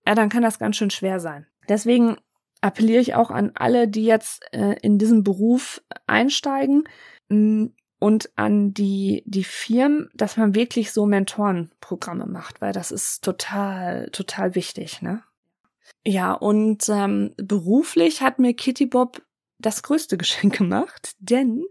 ja, 0.06 0.14
dann 0.14 0.28
kann 0.28 0.42
das 0.42 0.58
ganz 0.58 0.76
schön 0.76 0.90
schwer 0.90 1.20
sein. 1.20 1.46
Deswegen 1.68 2.16
appelliere 2.60 3.00
ich 3.00 3.14
auch 3.14 3.30
an 3.30 3.52
alle, 3.54 3.88
die 3.88 4.04
jetzt 4.04 4.42
äh, 4.52 4.76
in 4.80 4.98
diesen 4.98 5.22
Beruf 5.22 5.82
einsteigen 6.06 6.84
mm, 7.28 7.66
und 7.98 8.30
an 8.36 8.74
die, 8.74 9.22
die 9.26 9.44
Firmen, 9.44 10.10
dass 10.14 10.36
man 10.36 10.54
wirklich 10.54 10.92
so 10.92 11.06
Mentorenprogramme 11.06 12.26
macht, 12.26 12.60
weil 12.60 12.72
das 12.72 12.90
ist 12.90 13.24
total, 13.24 14.10
total 14.10 14.54
wichtig, 14.54 15.02
ne? 15.02 15.22
Ja, 16.06 16.32
und 16.32 16.88
ähm, 16.88 17.32
beruflich 17.36 18.20
hat 18.20 18.38
mir 18.38 18.54
Kitty 18.54 18.86
Bob 18.86 19.22
das 19.58 19.82
größte 19.82 20.16
Geschenk 20.18 20.56
gemacht, 20.56 21.16
denn 21.18 21.64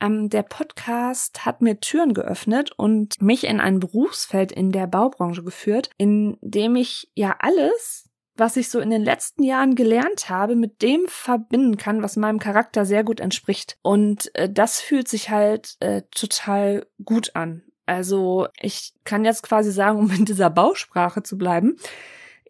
ähm, 0.00 0.30
der 0.30 0.42
Podcast 0.42 1.44
hat 1.44 1.62
mir 1.62 1.80
Türen 1.80 2.14
geöffnet 2.14 2.72
und 2.76 3.20
mich 3.20 3.44
in 3.44 3.60
ein 3.60 3.80
Berufsfeld 3.80 4.52
in 4.52 4.72
der 4.72 4.86
Baubranche 4.86 5.42
geführt, 5.42 5.90
in 5.98 6.36
dem 6.40 6.76
ich 6.76 7.10
ja 7.14 7.36
alles 7.38 8.10
was 8.40 8.56
ich 8.56 8.70
so 8.70 8.80
in 8.80 8.90
den 8.90 9.04
letzten 9.04 9.44
Jahren 9.44 9.76
gelernt 9.76 10.30
habe, 10.30 10.56
mit 10.56 10.82
dem 10.82 11.02
verbinden 11.06 11.76
kann, 11.76 12.02
was 12.02 12.16
meinem 12.16 12.38
Charakter 12.38 12.86
sehr 12.86 13.04
gut 13.04 13.20
entspricht. 13.20 13.76
Und 13.82 14.34
äh, 14.34 14.50
das 14.50 14.80
fühlt 14.80 15.06
sich 15.06 15.30
halt 15.30 15.76
äh, 15.80 16.02
total 16.10 16.86
gut 17.04 17.36
an. 17.36 17.62
Also 17.86 18.48
ich 18.60 18.94
kann 19.04 19.24
jetzt 19.24 19.42
quasi 19.42 19.70
sagen, 19.70 19.98
um 19.98 20.10
in 20.10 20.24
dieser 20.24 20.50
Bausprache 20.50 21.22
zu 21.22 21.36
bleiben, 21.36 21.76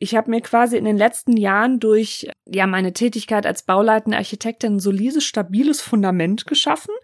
ich 0.00 0.16
habe 0.16 0.30
mir 0.30 0.40
quasi 0.40 0.76
in 0.76 0.86
den 0.86 0.96
letzten 0.96 1.36
Jahren 1.36 1.78
durch 1.78 2.28
ja 2.46 2.66
meine 2.66 2.92
Tätigkeit 2.92 3.46
als 3.46 3.62
bauleitende 3.62 4.16
Architektin 4.16 4.76
ein 4.76 4.80
solides, 4.80 5.24
stabiles 5.24 5.82
Fundament 5.82 6.46
geschaffen 6.46 6.94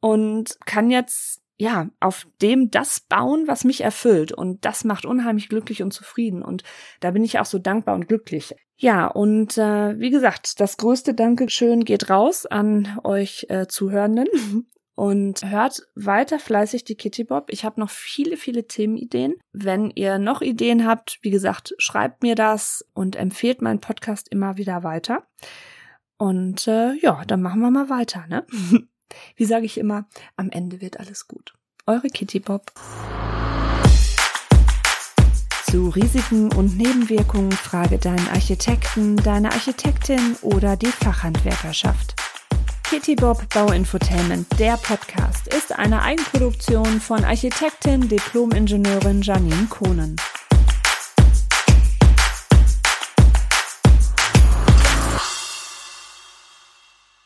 und 0.00 0.56
kann 0.64 0.90
jetzt 0.90 1.42
ja 1.58 1.88
auf 1.98 2.28
dem 2.40 2.70
das 2.70 3.00
bauen, 3.00 3.48
was 3.48 3.64
mich 3.64 3.80
erfüllt. 3.80 4.32
Und 4.32 4.64
das 4.64 4.84
macht 4.84 5.04
unheimlich 5.04 5.48
glücklich 5.48 5.82
und 5.82 5.92
zufrieden. 5.92 6.42
Und 6.42 6.62
da 7.00 7.10
bin 7.10 7.24
ich 7.24 7.40
auch 7.40 7.44
so 7.44 7.58
dankbar 7.58 7.96
und 7.96 8.06
glücklich. 8.06 8.54
Ja, 8.76 9.08
und 9.08 9.58
äh, 9.58 9.98
wie 9.98 10.10
gesagt, 10.10 10.60
das 10.60 10.76
größte 10.76 11.14
Dankeschön 11.14 11.84
geht 11.84 12.08
raus 12.08 12.46
an 12.46 13.00
euch 13.02 13.46
äh, 13.48 13.66
Zuhörenden 13.66 14.28
und 14.98 15.44
hört 15.44 15.86
weiter 15.94 16.40
fleißig 16.40 16.82
die 16.82 16.96
Kitty 16.96 17.22
Bob. 17.22 17.50
Ich 17.50 17.64
habe 17.64 17.78
noch 17.78 17.88
viele, 17.88 18.36
viele 18.36 18.66
Themenideen. 18.66 19.36
Wenn 19.52 19.90
ihr 19.90 20.18
noch 20.18 20.40
Ideen 20.40 20.84
habt, 20.88 21.20
wie 21.22 21.30
gesagt, 21.30 21.72
schreibt 21.78 22.24
mir 22.24 22.34
das 22.34 22.84
und 22.94 23.14
empfehlt 23.14 23.62
meinen 23.62 23.80
Podcast 23.80 24.26
immer 24.28 24.56
wieder 24.56 24.82
weiter. 24.82 25.22
Und 26.16 26.66
äh, 26.66 26.94
ja, 26.94 27.22
dann 27.28 27.42
machen 27.42 27.60
wir 27.60 27.70
mal 27.70 27.88
weiter, 27.88 28.26
ne? 28.26 28.44
Wie 29.36 29.44
sage 29.44 29.66
ich 29.66 29.78
immer, 29.78 30.08
am 30.34 30.50
Ende 30.50 30.80
wird 30.80 30.98
alles 30.98 31.28
gut. 31.28 31.54
Eure 31.86 32.08
Kitty 32.08 32.40
Bob. 32.40 32.72
Zu 35.70 35.90
Risiken 35.90 36.52
und 36.54 36.76
Nebenwirkungen 36.76 37.52
frage 37.52 37.98
deinen 37.98 38.26
Architekten, 38.30 39.14
deine 39.14 39.52
Architektin 39.52 40.34
oder 40.42 40.76
die 40.76 40.86
Fachhandwerkerschaft. 40.86 42.16
Kitty 42.88 43.16
Bob 43.16 43.46
Bauinfotainment, 43.50 44.46
der 44.58 44.78
Podcast, 44.78 45.46
ist 45.48 45.78
eine 45.78 46.00
Eigenproduktion 46.00 47.02
von 47.02 47.22
Architektin, 47.22 48.08
Diplom-Ingenieurin 48.08 49.20
Janine 49.20 49.66
Kohnen. 49.68 50.16